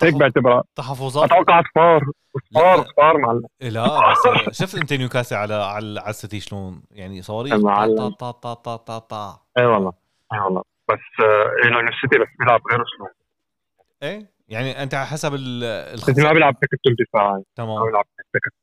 هيك 0.03 0.15
بعتبرها 0.15 0.59
التحفظات 0.59 1.31
أتوقع 1.31 1.61
صفار 1.61 2.01
صفار. 2.53 2.85
صفار 2.87 3.17
معلم. 3.17 3.45
لا 3.61 4.11
بس 4.47 4.61
شفت 4.61 4.75
أنت 4.75 4.93
نيوكاسل 4.93 5.35
على 5.35 5.53
على 5.53 5.99
على 5.99 6.09
السيتي 6.09 6.39
شلون؟ 6.39 6.83
يعني 6.91 7.21
صواريخ. 7.21 7.55
طا 7.55 8.09
طا 8.09 8.31
طا 8.31 8.53
طا 8.53 8.75
طا 8.75 8.99
طا 8.99 9.41
أي 9.57 9.65
والله 9.65 9.93
أي 10.33 10.39
والله. 10.39 10.63
بس 10.89 10.99
آه، 11.25 11.79
السيتي 11.87 12.19
بس 12.19 12.27
بيلعب 12.39 12.61
غير 12.71 12.81
اسلوب 12.81 13.09
إيه؟ 14.03 14.34
يعني 14.47 14.83
أنت 14.83 14.93
على 14.93 15.07
حسب 15.07 15.33
ال- 15.33 15.63
السيتي 15.63 16.21
ما 16.23 16.33
بيلعب 16.33 16.53
تكتل 16.59 16.95
دفاعي 16.99 17.33
ما 17.37 17.43
تمام. 17.55 17.85
بيلعب 17.85 18.05
تكتل 18.17 18.55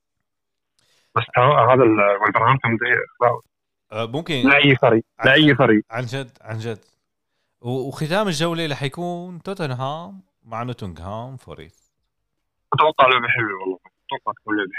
بس 1.15 1.23
هذا 1.37 1.83
ولفرهامبتون 2.21 2.77
آه، 3.91 4.05
ممكن 4.05 4.33
لاي 4.49 4.75
فريق. 4.75 5.03
لاي 5.25 5.55
فريق. 5.55 5.83
عن 5.91 6.05
جد 6.05 6.37
عن 6.41 6.57
جد. 6.57 6.79
وختام 7.61 8.27
الجولة 8.27 8.67
رح 8.67 8.83
يكون 8.83 9.41
توتنهام 9.41 10.21
مع 10.43 10.63
نوتنغهام 10.63 11.37
فوريست 11.37 11.91
أتوقع 12.73 13.07
لعبه 13.07 13.27
حلوة 13.27 13.61
والله. 13.61 13.79
أتوقع 14.07 14.33
تكون 14.41 14.55
لعبه 14.57 14.71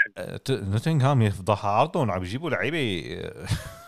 حلوة 0.49 0.69
نوتنغهام 0.71 1.21
يفضح 1.21 1.65
عرضهم 1.65 2.11
عم 2.11 2.21
يجيبوا 2.23 2.49
لعيبة 2.49 3.03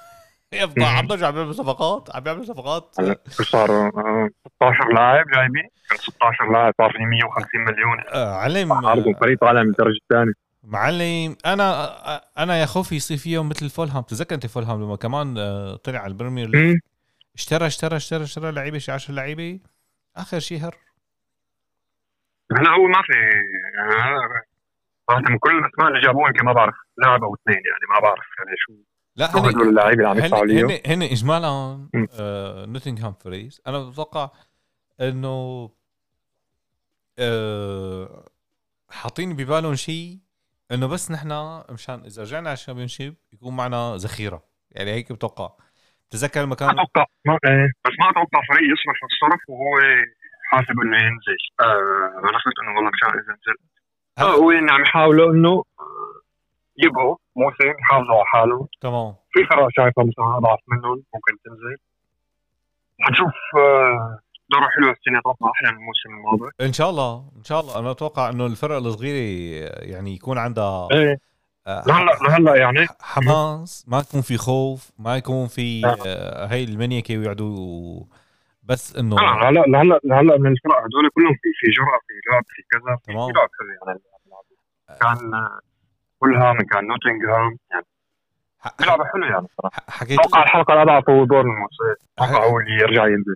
يفضح 0.54 0.98
عرضهم 0.98 1.26
عم 1.26 1.36
يعملوا 1.36 1.54
صفقات 1.54 2.16
عم 2.16 2.24
يعملوا 2.26 2.46
صفقات. 2.46 2.96
صار 3.30 3.72
آه، 3.72 4.30
16 4.56 4.94
لاعب 4.94 5.26
جايبين 5.36 5.70
كان 5.90 5.98
16 5.98 6.52
لاعب 6.52 6.74
صار 6.78 6.92
في 6.92 6.98
150 7.06 7.62
مليون. 7.62 7.98
آه، 8.14 8.36
علم 8.36 8.74
عرضهم 8.74 9.14
فريق 9.14 9.40
طالع 9.40 9.64
من 9.64 9.70
الدرجة 9.70 9.98
الثانية. 10.04 10.34
معلم 10.64 11.36
أنا 11.46 11.88
أنا 12.38 12.58
يا 12.62 12.66
خوفي 12.66 12.96
يصير 12.96 13.18
فيهم 13.18 13.50
مثل 13.50 13.70
فولهام. 13.70 14.04
تذكر 14.04 14.36
أنت 14.36 14.46
فولهام 14.46 14.82
لما 14.84 14.96
كمان 14.96 15.38
آه، 15.38 15.76
طلع 15.76 16.00
على 16.00 16.12
البريمير 16.12 16.50
ليج. 16.50 16.78
اشترى 17.36 17.66
اشترى 17.68 17.96
اشترى 17.96 18.24
اشترى 18.24 18.52
لعيبة 18.52 18.78
شي 18.78 18.92
10 18.92 19.14
لعيبة. 19.14 19.60
آخر 20.18 20.40
شيء 20.40 20.58
هر. 20.60 20.76
هلا 22.52 22.70
هو 22.70 22.88
ما 22.88 23.02
في 23.02 23.14
يعني 23.78 24.18
صراحة 25.08 25.22
من 25.30 25.38
كل 25.38 25.58
الأسماء 25.58 25.88
اللي 25.88 26.02
جابوها 26.02 26.28
يمكن 26.28 26.46
ما 26.46 26.54
بعرف 26.54 26.76
لاعب 26.98 27.24
أو 27.24 27.36
اثنين 27.36 27.58
يعني 27.66 27.86
ما 27.94 28.00
بعرف 28.00 28.26
يعني 28.40 28.58
شو 28.58 28.74
لا 29.18 29.38
هن 29.38 29.62
اللاعبين 29.62 30.00
اللي 30.00 30.08
عم 30.10 30.18
يدفعوا 30.18 30.46
هن 30.46 30.72
هن, 30.72 30.80
هن 30.86 31.02
اجمالا. 31.02 31.48
آه 32.20 32.66
نوتنغهام 32.66 33.14
فوريست. 33.14 33.62
أنا 33.68 33.90
بتوقع 33.90 34.30
إنه 35.02 35.70
آه 37.20 38.30
حاطين 38.90 39.36
ببالهم 39.36 39.76
شيء 39.76 40.20
إنه 40.72 40.88
بس 40.88 41.12
نحن 41.12 41.62
مشان 41.70 42.04
إذا 42.06 42.22
رجعنا 42.22 42.50
على 42.50 42.54
الشامبيونشيب 42.54 43.16
يكون 43.34 43.56
معنا 43.56 43.96
ذخيرة. 43.96 44.44
يعني 44.72 44.92
هيك 44.92 45.12
بتوقع. 45.12 45.50
تذكر 46.10 46.40
لما 46.40 46.50
ما 46.50 46.56
كان 46.56 46.70
أتوقع 46.70 47.06
ما 47.26 47.38
إيه، 47.46 47.72
بس 47.86 47.92
ما 48.00 48.10
أتوقع 48.10 48.42
فريق 48.50 48.64
يصرف 48.74 48.98
الصرف 49.04 49.42
وهو 49.50 49.80
حاسب 50.44 50.80
إنه 50.84 50.98
ينزل. 50.98 51.38
آه 51.60 52.20
أنا 52.20 52.38
قلت 52.46 52.60
إنه 52.64 52.76
والله 52.76 52.92
مشان 52.94 53.10
إذا 53.10 53.34
نزل. 53.34 53.58
آه 54.18 54.36
هو 54.44 54.52
يعني 54.52 54.72
عم 54.72 54.82
يحاولوا 54.82 55.32
إنه 55.32 55.64
آه، 56.80 56.86
يبقوا 56.86 57.16
موسم 57.36 57.80
يحافظوا 57.80 58.16
على 58.16 58.26
حاله 58.26 58.68
تمام. 58.82 59.16
في 59.32 59.46
فرق 59.46 59.68
شايفها 59.72 60.04
مثلا 60.04 60.38
اضعف 60.38 60.60
منهم 60.68 61.04
ممكن 61.14 61.34
تنزل. 61.46 61.78
حنشوف 63.00 63.34
آه، 63.58 64.20
دوره 64.52 64.70
حلوة 64.76 64.92
السنة 64.92 65.20
أتوقع 65.20 65.52
أحلى 65.52 65.72
من 65.72 65.78
الموسم 65.78 66.10
الماضي. 66.10 66.52
إن 66.62 66.74
شاء 66.74 66.90
الله 66.90 67.32
إن 67.38 67.44
شاء 67.44 67.60
الله. 67.60 67.80
أنا 67.80 67.92
أتوقع 67.92 68.30
إنه 68.30 68.46
الفرق 68.46 68.76
الصغيرة 68.76 69.70
يعني 69.82 70.16
يكون 70.16 70.38
عندها 70.38 70.88
إيه. 70.92 71.20
آه، 71.68 71.84
لهلا 71.88 72.12
لهلأ 72.22 72.56
يعني. 72.56 72.88
حماس 73.02 73.86
ما 73.88 74.00
يكون 74.00 74.22
في 74.22 74.38
خوف 74.38 74.92
ما 75.00 75.18
يكون 75.18 75.48
في 75.48 75.82
لا. 75.82 75.98
آه، 76.06 76.46
هي 76.46 76.64
المنيكه 76.64 77.18
ويقعدوا 77.18 78.04
بس 78.64 78.96
إنه 78.96 79.16
آه، 79.20 79.22
لهلا 79.22 79.60
لهلا 79.60 80.00
لهلأ 80.04 80.38
من 80.38 80.52
الفرق 80.52 80.78
هدول 80.78 81.10
كلهم 81.16 81.34
في 81.34 81.50
في 81.60 81.72
جرأة 81.72 82.00
في 82.08 82.14
لعب 82.32 82.44
في 82.48 82.62
كذا 82.72 82.96
في 82.96 83.14
تمام. 83.14 83.32
لعب 83.32 83.50
حلو 83.60 83.88
يعني. 83.88 84.00
كان 85.00 85.34
آه، 85.34 85.60
فولهام 86.22 86.58
كان 86.58 86.88
نوتنغهام 86.88 87.58
يعني 87.72 87.86
ح- 88.60 88.76
بيلعبوا 88.80 89.06
حلو 89.06 89.24
يعني 89.26 89.48
صراحة. 89.62 89.84
حكيت 89.90 90.20
أتوقع 90.20 90.44
الحلقة 90.44 90.74
الاضعف 90.74 91.10
هو 91.10 91.26
بورنموث 91.26 91.70
أتوقع 92.20 92.46
هو 92.46 92.60
اللي 92.60 92.72
يرجع 92.82 93.08
ينزل. 93.08 93.36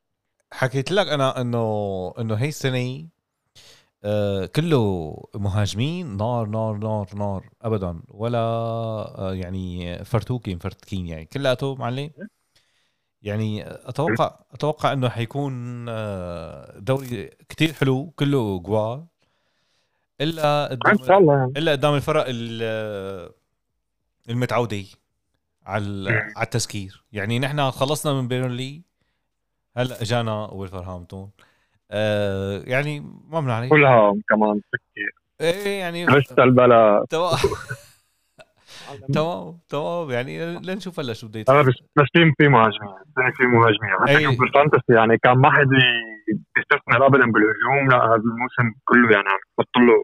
حكيت 0.54 0.92
لك 0.92 1.08
أنا 1.08 1.42
إنه 1.42 2.14
إنه 2.20 2.36
هي 2.36 2.48
السنة 2.48 3.08
آه 4.04 4.46
كله 4.46 5.16
مهاجمين 5.36 6.18
نار 6.18 6.46
نار 6.46 6.78
نار 6.78 7.08
نار 7.16 7.50
ابدا. 7.62 8.02
ولا 8.10 8.38
آه 8.40 9.34
يعني 9.34 9.96
فرتوكين 10.06 10.58
فرتكين 10.60 11.08
يعني. 11.08 11.26
كلياته 11.26 11.76
معلم. 11.76 12.10
يعني 13.22 13.64
أتوقع 13.68 14.40
أتوقع 14.54 14.94
إنه 14.94 15.10
حيكون 15.10 15.86
آه، 15.90 16.80
دوري 16.80 17.30
كتير 17.50 17.74
حلو 17.74 18.12
كله 18.12 18.60
جوال 18.60 19.06
إلا 20.22 20.72
إن 20.74 20.78
قدام 20.78 21.08
شاء 21.08 21.18
الله 21.18 21.38
يعني. 21.38 21.52
إلا 21.58 21.72
قدام 21.72 21.94
الفرق 21.94 22.26
ال- 22.28 23.32
المتعودة 24.30 24.84
على 25.66 26.12
مم. 26.12 26.34
على 26.38 26.46
التسكير 26.46 27.04
يعني 27.14 27.40
نحن 27.40 27.72
خلصنا 27.72 28.14
من 28.22 28.28
بيرنلي 28.28 28.82
هلأ 29.78 30.02
اجانا 30.02 30.46
ولفرهامبتون 30.52 31.32
آه 31.92 32.62
يعني 32.66 33.00
ما 33.30 33.40
بنعرف. 33.40 33.70
فولهام 33.70 34.22
كمان 34.30 34.62
سكي 34.72 35.02
إيه 35.42 35.80
يعني 35.80 36.06
كريستال 36.06 36.52
بالاس 36.52 37.04
تمام. 39.14 39.58
تمام 39.70 40.12
يعني 40.12 40.60
لنشوف 40.60 41.00
هلأ 41.00 41.14
شو 41.14 41.28
بده 41.28 41.40
يصير 41.40 41.62
بس 41.62 41.68
بس 41.96 42.06
في 42.14 42.34
في 42.38 42.48
مهاجمين. 42.48 42.94
في 43.38 43.44
مهاجمين. 43.44 44.18
أي. 44.18 44.24
شوف 44.24 44.40
بالفانتسي 44.40 44.94
يعني 44.94 45.18
كان 45.18 45.38
ما 45.38 45.52
حد 45.52 45.68
يستثمر 46.58 47.06
ابدا 47.06 47.26
بالهجوم. 47.32 47.90
لا 47.92 47.98
هذا 47.98 48.16
الموسم 48.16 48.80
كله 48.86 49.12
يعني 49.12 49.28
عم 49.30 49.40
يحط 49.60 49.78
له 49.78 50.04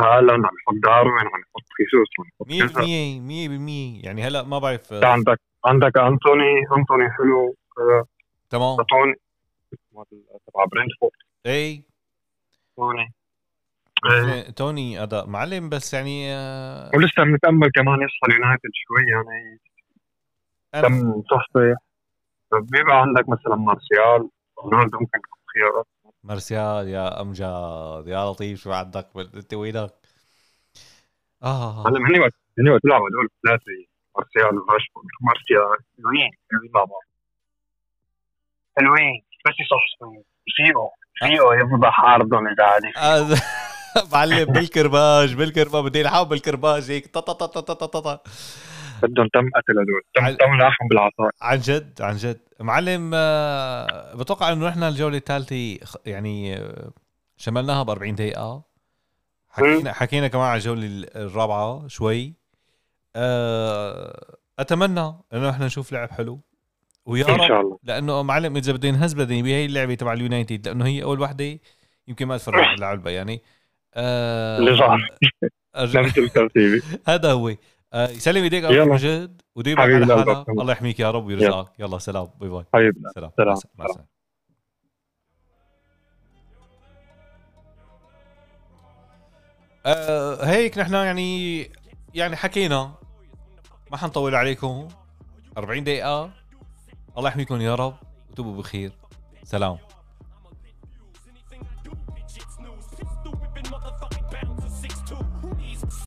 هالاند 0.00 0.44
عم 0.44 0.54
يحط 0.60 0.74
داروين 0.84 1.26
عم 1.26 1.32
يحط 1.32 1.42
خيسوس 1.76 2.08
عم 2.18 2.26
يحط 2.26 2.72
كذا. 2.72 2.82
100% 2.82 4.00
100% 4.00 4.06
يعني 4.06 4.22
هلا 4.22 4.42
ما 4.42 4.58
بعرف 4.58 4.92
أنت 4.92 5.04
عندك 5.04 5.40
عندك 5.64 5.96
أنتوني 5.98 6.66
أنتوني 6.78 7.10
حلو 7.10 7.54
آه، 7.78 8.04
تمام. 8.50 8.76
توني 8.76 9.14
تبع 10.46 10.64
برينتفورد. 10.72 11.12
اي 11.46 11.82
توني. 12.76 13.14
إيه. 14.10 14.50
توني 14.50 15.02
أداء 15.02 15.26
معلم 15.26 15.68
بس 15.68 15.94
يعني 15.94 16.34
آه، 16.34 16.90
ولسه 16.94 17.24
بنتامل 17.24 17.70
كمان 17.70 17.98
يصل 18.02 18.34
يونايتد 18.34 18.70
شوي 18.72 19.02
يعني 19.12 19.60
تم 20.72 21.22
تصفي 21.22 21.74
بيبقى 22.52 23.00
عندك 23.00 23.28
مثلا 23.28 23.56
مارسيال 23.56 24.30
رونالدو 24.58 24.98
ممكن 24.98 25.18
يكون 25.18 25.38
خيارات. 25.54 25.86
مارسيال 26.24 26.88
يا 26.88 27.20
امجد 27.20 28.04
يا 28.06 28.30
لطيف 28.30 28.62
شو 28.62 28.72
عندك؟ 28.72 29.08
أنت 29.16 29.54
وينك؟ 29.54 29.90
آه 31.42 31.88
هلا 31.88 31.98
هني 31.98 32.20
وقت 32.20 32.34
هني 32.58 32.70
وقت. 32.70 32.82
بيلعبوا 32.82 33.08
هدول 33.08 33.28
الثلاثه 33.36 33.64
مارسيال 34.16 34.58
وراشفورد 34.58 35.06
مارسيال 35.20 35.78
حلوين. 35.98 36.30
حلوين 36.50 36.70
مع 36.74 36.84
بعض. 36.84 37.02
حلوين. 38.78 39.22
بس 39.46 39.54
يصحصحوا 39.60 40.22
فيو 40.56 40.90
فيو 41.14 41.52
يفضح 41.52 42.00
عرضهم 42.00 42.48
اذا 42.48 42.64
عارف 42.64 42.98
آه، 42.98 43.38
معلم 44.12 44.52
بالكرباج 44.52 45.34
بالكرباج. 45.34 45.84
بدي 45.84 46.00
الحق 46.00 46.22
بالكرباج 46.22 46.90
هيك. 46.90 47.06
طا 47.14 47.20
طا 47.20 47.32
طا 47.32 47.60
طا 47.60 47.74
طا 47.74 48.00
طا 48.00 48.20
بدهم 49.02 49.28
تم 49.28 49.50
قتل 49.54 49.72
هدول. 49.78 50.02
تم 50.14 50.24
عل- 50.24 50.36
تم 50.36 50.54
لاحهم 50.58 50.88
بالعصا. 50.88 51.30
عن 51.42 51.58
جد 51.58 52.02
عن 52.02 52.16
جد. 52.16 52.40
معلم 52.60 53.10
آه، 53.14 54.14
بتوقع 54.16 54.52
إنه 54.52 54.68
نحن 54.68 54.82
الجولة 54.82 55.16
الثالثة 55.16 55.78
يعني 56.06 56.56
آه، 56.56 56.90
شملناها 57.36 57.82
ب 57.82 57.90
40 57.90 58.14
دقيقة. 58.14 58.62
حكينا 59.48 59.92
حكينا 59.92 60.28
كمان 60.28 60.44
على 60.46 60.58
الجولة 60.58 60.86
ال- 60.86 61.16
الرابعة 61.16 61.88
شوي. 61.88 62.32
آه، 63.16 64.36
أتمنى 64.58 65.12
إنه 65.34 65.50
إحنا 65.50 65.66
نشوف 65.66 65.92
لعب 65.92 66.10
حلو. 66.10 66.40
ويا 67.06 67.28
إن 67.28 67.34
رب 67.34 67.48
شاء 67.48 67.60
الله. 67.60 67.78
لأنه 67.84 68.22
معلم 68.22 68.56
إذا 68.56 68.72
بدي 68.72 68.90
نهز 68.90 69.14
بدني 69.14 69.42
بهي 69.42 69.64
اللعبة 69.66 69.94
تبع 69.94 70.12
اليونايتد 70.12 70.68
لأنه 70.68 70.86
هي 70.86 71.02
أول 71.02 71.20
وحدة 71.20 71.58
يمكن 72.08 72.26
ما 72.26 72.34
أتفرج 72.34 72.60
على 72.64 72.74
اللعبة 72.74 73.10
يعني. 73.10 73.42
آه 73.94 74.58
اللي 74.58 74.70
الترتيب 76.18 76.82
هذا 77.08 77.32
هو. 77.32 77.48
آه 77.48 77.56
يسلم 77.94 78.42
ايديك 78.42 78.64
أبو 78.64 78.72
يلا. 78.74 78.84
مجد 78.84 79.42
وديمك 79.56 79.80
على. 79.80 80.06
حالك. 80.06 80.48
الله 80.48 80.72
يحميك 80.72 81.00
يا 81.00 81.10
رب 81.10 81.26
ويرزقك. 81.26 81.72
يلا. 81.78 81.98
سلام. 81.98 82.28
باي 82.40 82.48
باي. 82.48 82.64
حبيبي. 82.74 83.00
سلام. 83.14 83.30
سلام. 83.36 83.52
الس- 83.52 83.66
مع 83.78 83.84
السلامة. 83.84 84.06
آه 89.86 90.44
هيك 90.44 90.78
نحن 90.78 90.94
يعني 90.94 91.60
يعني 92.14 92.36
حكينا. 92.36 92.94
ما 93.90 93.96
حنطول 93.96 94.34
عليكم. 94.34 94.88
40 95.58 95.84
دقيقة. 95.84 96.30
الله 97.18 97.28
يحميكم 97.28 97.60
يا 97.60 97.74
رب. 97.74 97.94
وتبقوا 98.30 98.56
بخير. 98.56 98.92
سلام. 99.44 99.78